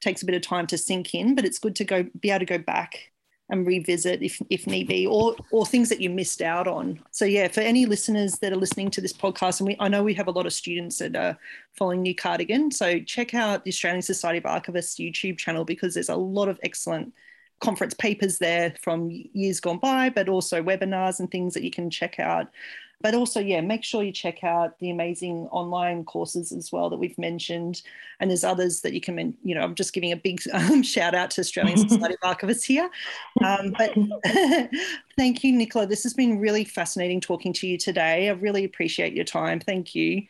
takes 0.00 0.22
a 0.22 0.26
bit 0.26 0.34
of 0.34 0.42
time 0.42 0.66
to 0.66 0.78
sink 0.78 1.14
in 1.14 1.34
but 1.34 1.44
it's 1.44 1.58
good 1.58 1.76
to 1.76 1.84
go 1.84 2.04
be 2.20 2.30
able 2.30 2.40
to 2.40 2.46
go 2.46 2.58
back 2.58 3.10
and 3.50 3.66
revisit 3.66 4.22
if, 4.22 4.40
if 4.50 4.66
need 4.66 4.88
be, 4.88 5.06
or 5.06 5.36
or 5.50 5.66
things 5.66 5.88
that 5.88 6.00
you 6.00 6.10
missed 6.10 6.42
out 6.42 6.66
on. 6.66 7.00
So 7.10 7.24
yeah, 7.24 7.48
for 7.48 7.60
any 7.60 7.86
listeners 7.86 8.38
that 8.38 8.52
are 8.52 8.56
listening 8.56 8.90
to 8.92 9.00
this 9.00 9.12
podcast, 9.12 9.60
and 9.60 9.68
we 9.68 9.76
I 9.78 9.88
know 9.88 10.02
we 10.02 10.14
have 10.14 10.28
a 10.28 10.32
lot 10.32 10.46
of 10.46 10.52
students 10.52 10.98
that 10.98 11.16
are 11.16 11.36
following 11.76 12.02
New 12.02 12.14
Cardigan, 12.14 12.70
so 12.70 13.00
check 13.00 13.34
out 13.34 13.64
the 13.64 13.70
Australian 13.70 14.02
Society 14.02 14.38
of 14.38 14.44
Archivists 14.44 14.98
YouTube 14.98 15.38
channel 15.38 15.64
because 15.64 15.94
there's 15.94 16.08
a 16.08 16.16
lot 16.16 16.48
of 16.48 16.58
excellent 16.62 17.12
conference 17.60 17.94
papers 17.94 18.38
there 18.38 18.74
from 18.82 19.10
years 19.10 19.60
gone 19.60 19.78
by, 19.78 20.08
but 20.08 20.28
also 20.28 20.62
webinars 20.62 21.20
and 21.20 21.30
things 21.30 21.54
that 21.54 21.62
you 21.62 21.70
can 21.70 21.90
check 21.90 22.18
out. 22.18 22.48
But 23.02 23.14
also, 23.14 23.40
yeah, 23.40 23.62
make 23.62 23.82
sure 23.82 24.02
you 24.02 24.12
check 24.12 24.44
out 24.44 24.78
the 24.78 24.90
amazing 24.90 25.48
online 25.50 26.04
courses 26.04 26.52
as 26.52 26.70
well 26.70 26.90
that 26.90 26.98
we've 26.98 27.16
mentioned. 27.16 27.80
And 28.18 28.30
there's 28.30 28.44
others 28.44 28.82
that 28.82 28.92
you 28.92 29.00
can, 29.00 29.36
you 29.42 29.54
know, 29.54 29.62
I'm 29.62 29.74
just 29.74 29.94
giving 29.94 30.12
a 30.12 30.16
big 30.16 30.42
um, 30.52 30.82
shout 30.82 31.14
out 31.14 31.30
to 31.32 31.40
Australian 31.40 31.78
Society 31.88 32.16
of 32.22 32.36
Archivists 32.36 32.64
here. 32.64 32.90
Um, 33.42 33.74
but 33.76 33.94
thank 35.16 35.42
you, 35.42 35.52
Nicola. 35.52 35.86
This 35.86 36.02
has 36.02 36.12
been 36.12 36.38
really 36.38 36.64
fascinating 36.64 37.20
talking 37.20 37.52
to 37.54 37.66
you 37.66 37.78
today. 37.78 38.28
I 38.28 38.32
really 38.32 38.64
appreciate 38.64 39.14
your 39.14 39.24
time. 39.24 39.60
Thank 39.60 39.94
you. 39.94 40.22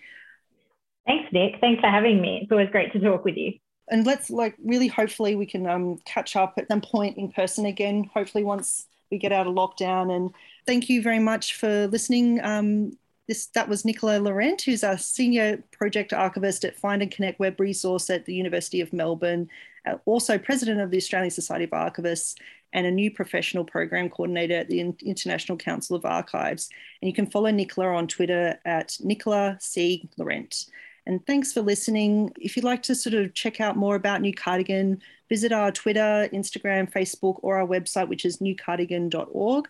Thanks, 1.06 1.33
Nick. 1.33 1.61
Thanks 1.61 1.80
for 1.80 1.88
having 1.88 2.20
me. 2.20 2.40
It's 2.42 2.52
always 2.52 2.70
great 2.70 2.92
to 2.92 3.00
talk 3.00 3.24
with 3.24 3.37
you 3.37 3.54
and 3.90 4.06
let's 4.06 4.30
like 4.30 4.54
really 4.64 4.87
hopefully 4.87 5.35
we 5.35 5.44
can 5.44 5.66
um, 5.66 5.98
catch 6.04 6.37
up 6.37 6.54
at 6.56 6.68
some 6.68 6.80
point 6.80 7.18
in 7.18 7.30
person 7.30 7.66
again 7.66 8.09
hopefully 8.14 8.44
once 8.44 8.87
we 9.11 9.18
get 9.18 9.33
out 9.33 9.46
of 9.46 9.54
lockdown 9.54 10.14
and 10.14 10.33
thank 10.66 10.88
you 10.88 11.03
very 11.03 11.18
much 11.18 11.55
for 11.55 11.87
listening 11.88 12.40
um, 12.42 12.92
this 13.29 13.46
that 13.46 13.68
was 13.68 13.85
nicola 13.85 14.18
laurent 14.18 14.62
who's 14.62 14.85
our 14.85 14.99
senior 14.99 15.62
project 15.73 16.12
archivist 16.12 16.64
at 16.64 16.77
find 16.77 17.03
and 17.03 17.11
connect 17.11 17.38
web 17.38 17.59
resource 17.61 18.11
at 18.11 18.25
the 18.25 18.35
university 18.35 18.81
of 18.81 18.92
melbourne 18.92 19.49
uh, 19.87 19.96
also 20.05 20.38
president 20.38 20.81
of 20.81 20.90
the 20.90 20.96
australian 20.96 21.31
society 21.31 21.64
of 21.64 21.70
archivists 21.70 22.35
and 22.73 22.87
a 22.87 22.90
new 22.90 23.11
professional 23.11 23.64
program 23.64 24.09
coordinator 24.09 24.55
at 24.55 24.68
the 24.68 24.81
international 25.05 25.59
council 25.59 25.96
of 25.96 26.05
archives 26.05 26.68
and 27.03 27.09
you 27.09 27.14
can 27.14 27.27
follow 27.27 27.51
nicola 27.51 27.88
on 27.88 28.07
twitter 28.07 28.59
at 28.64 28.96
nicola 29.01 29.57
c 29.61 30.09
laurent 30.16 30.66
and 31.07 31.27
thanks 31.27 31.53
for 31.53 31.62
listening. 31.62 32.33
If 32.38 32.57
you'd 32.57 32.64
like 32.64 32.83
to 32.85 32.94
sort 32.94 33.14
of 33.14 33.35
check 33.35 33.61
out 33.61 33.77
more 33.77 33.96
about 33.96 34.20
New 34.20 34.35
Cardigan, 34.35 35.01
visit 35.29 35.51
our 35.51 35.73
Twitter, 35.73 36.29
Instagram, 36.33 36.90
Facebook, 36.90 37.40
or 37.42 37.59
our 37.59 37.66
website, 37.66 38.09
which 38.09 38.25
is 38.25 38.38
newcardigan.org. 38.38 39.68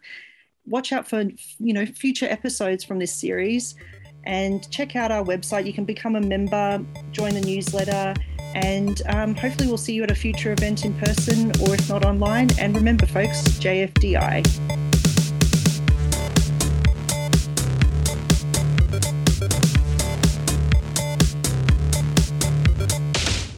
Watch 0.67 0.93
out 0.93 1.09
for 1.09 1.23
you 1.59 1.73
know 1.73 1.87
future 1.87 2.27
episodes 2.27 2.85
from 2.85 2.99
this 2.99 3.13
series, 3.13 3.75
and 4.25 4.71
check 4.71 4.97
out 4.97 5.11
our 5.11 5.25
website. 5.25 5.67
You 5.67 5.73
can 5.73 5.85
become 5.85 6.17
a 6.17 6.21
member, 6.21 6.85
join 7.13 7.35
the 7.35 7.41
newsletter, 7.41 8.15
and 8.55 9.03
um, 9.07 9.35
hopefully 9.35 9.69
we'll 9.69 9.79
see 9.79 9.95
you 9.95 10.03
at 10.03 10.11
a 10.11 10.15
future 10.15 10.53
event 10.53 10.85
in 10.85 10.95
person, 10.95 11.51
or 11.63 11.75
if 11.75 11.89
not 11.89 12.05
online. 12.05 12.49
And 12.59 12.75
remember, 12.75 13.07
folks, 13.07 13.43
JFDI. 13.59 14.80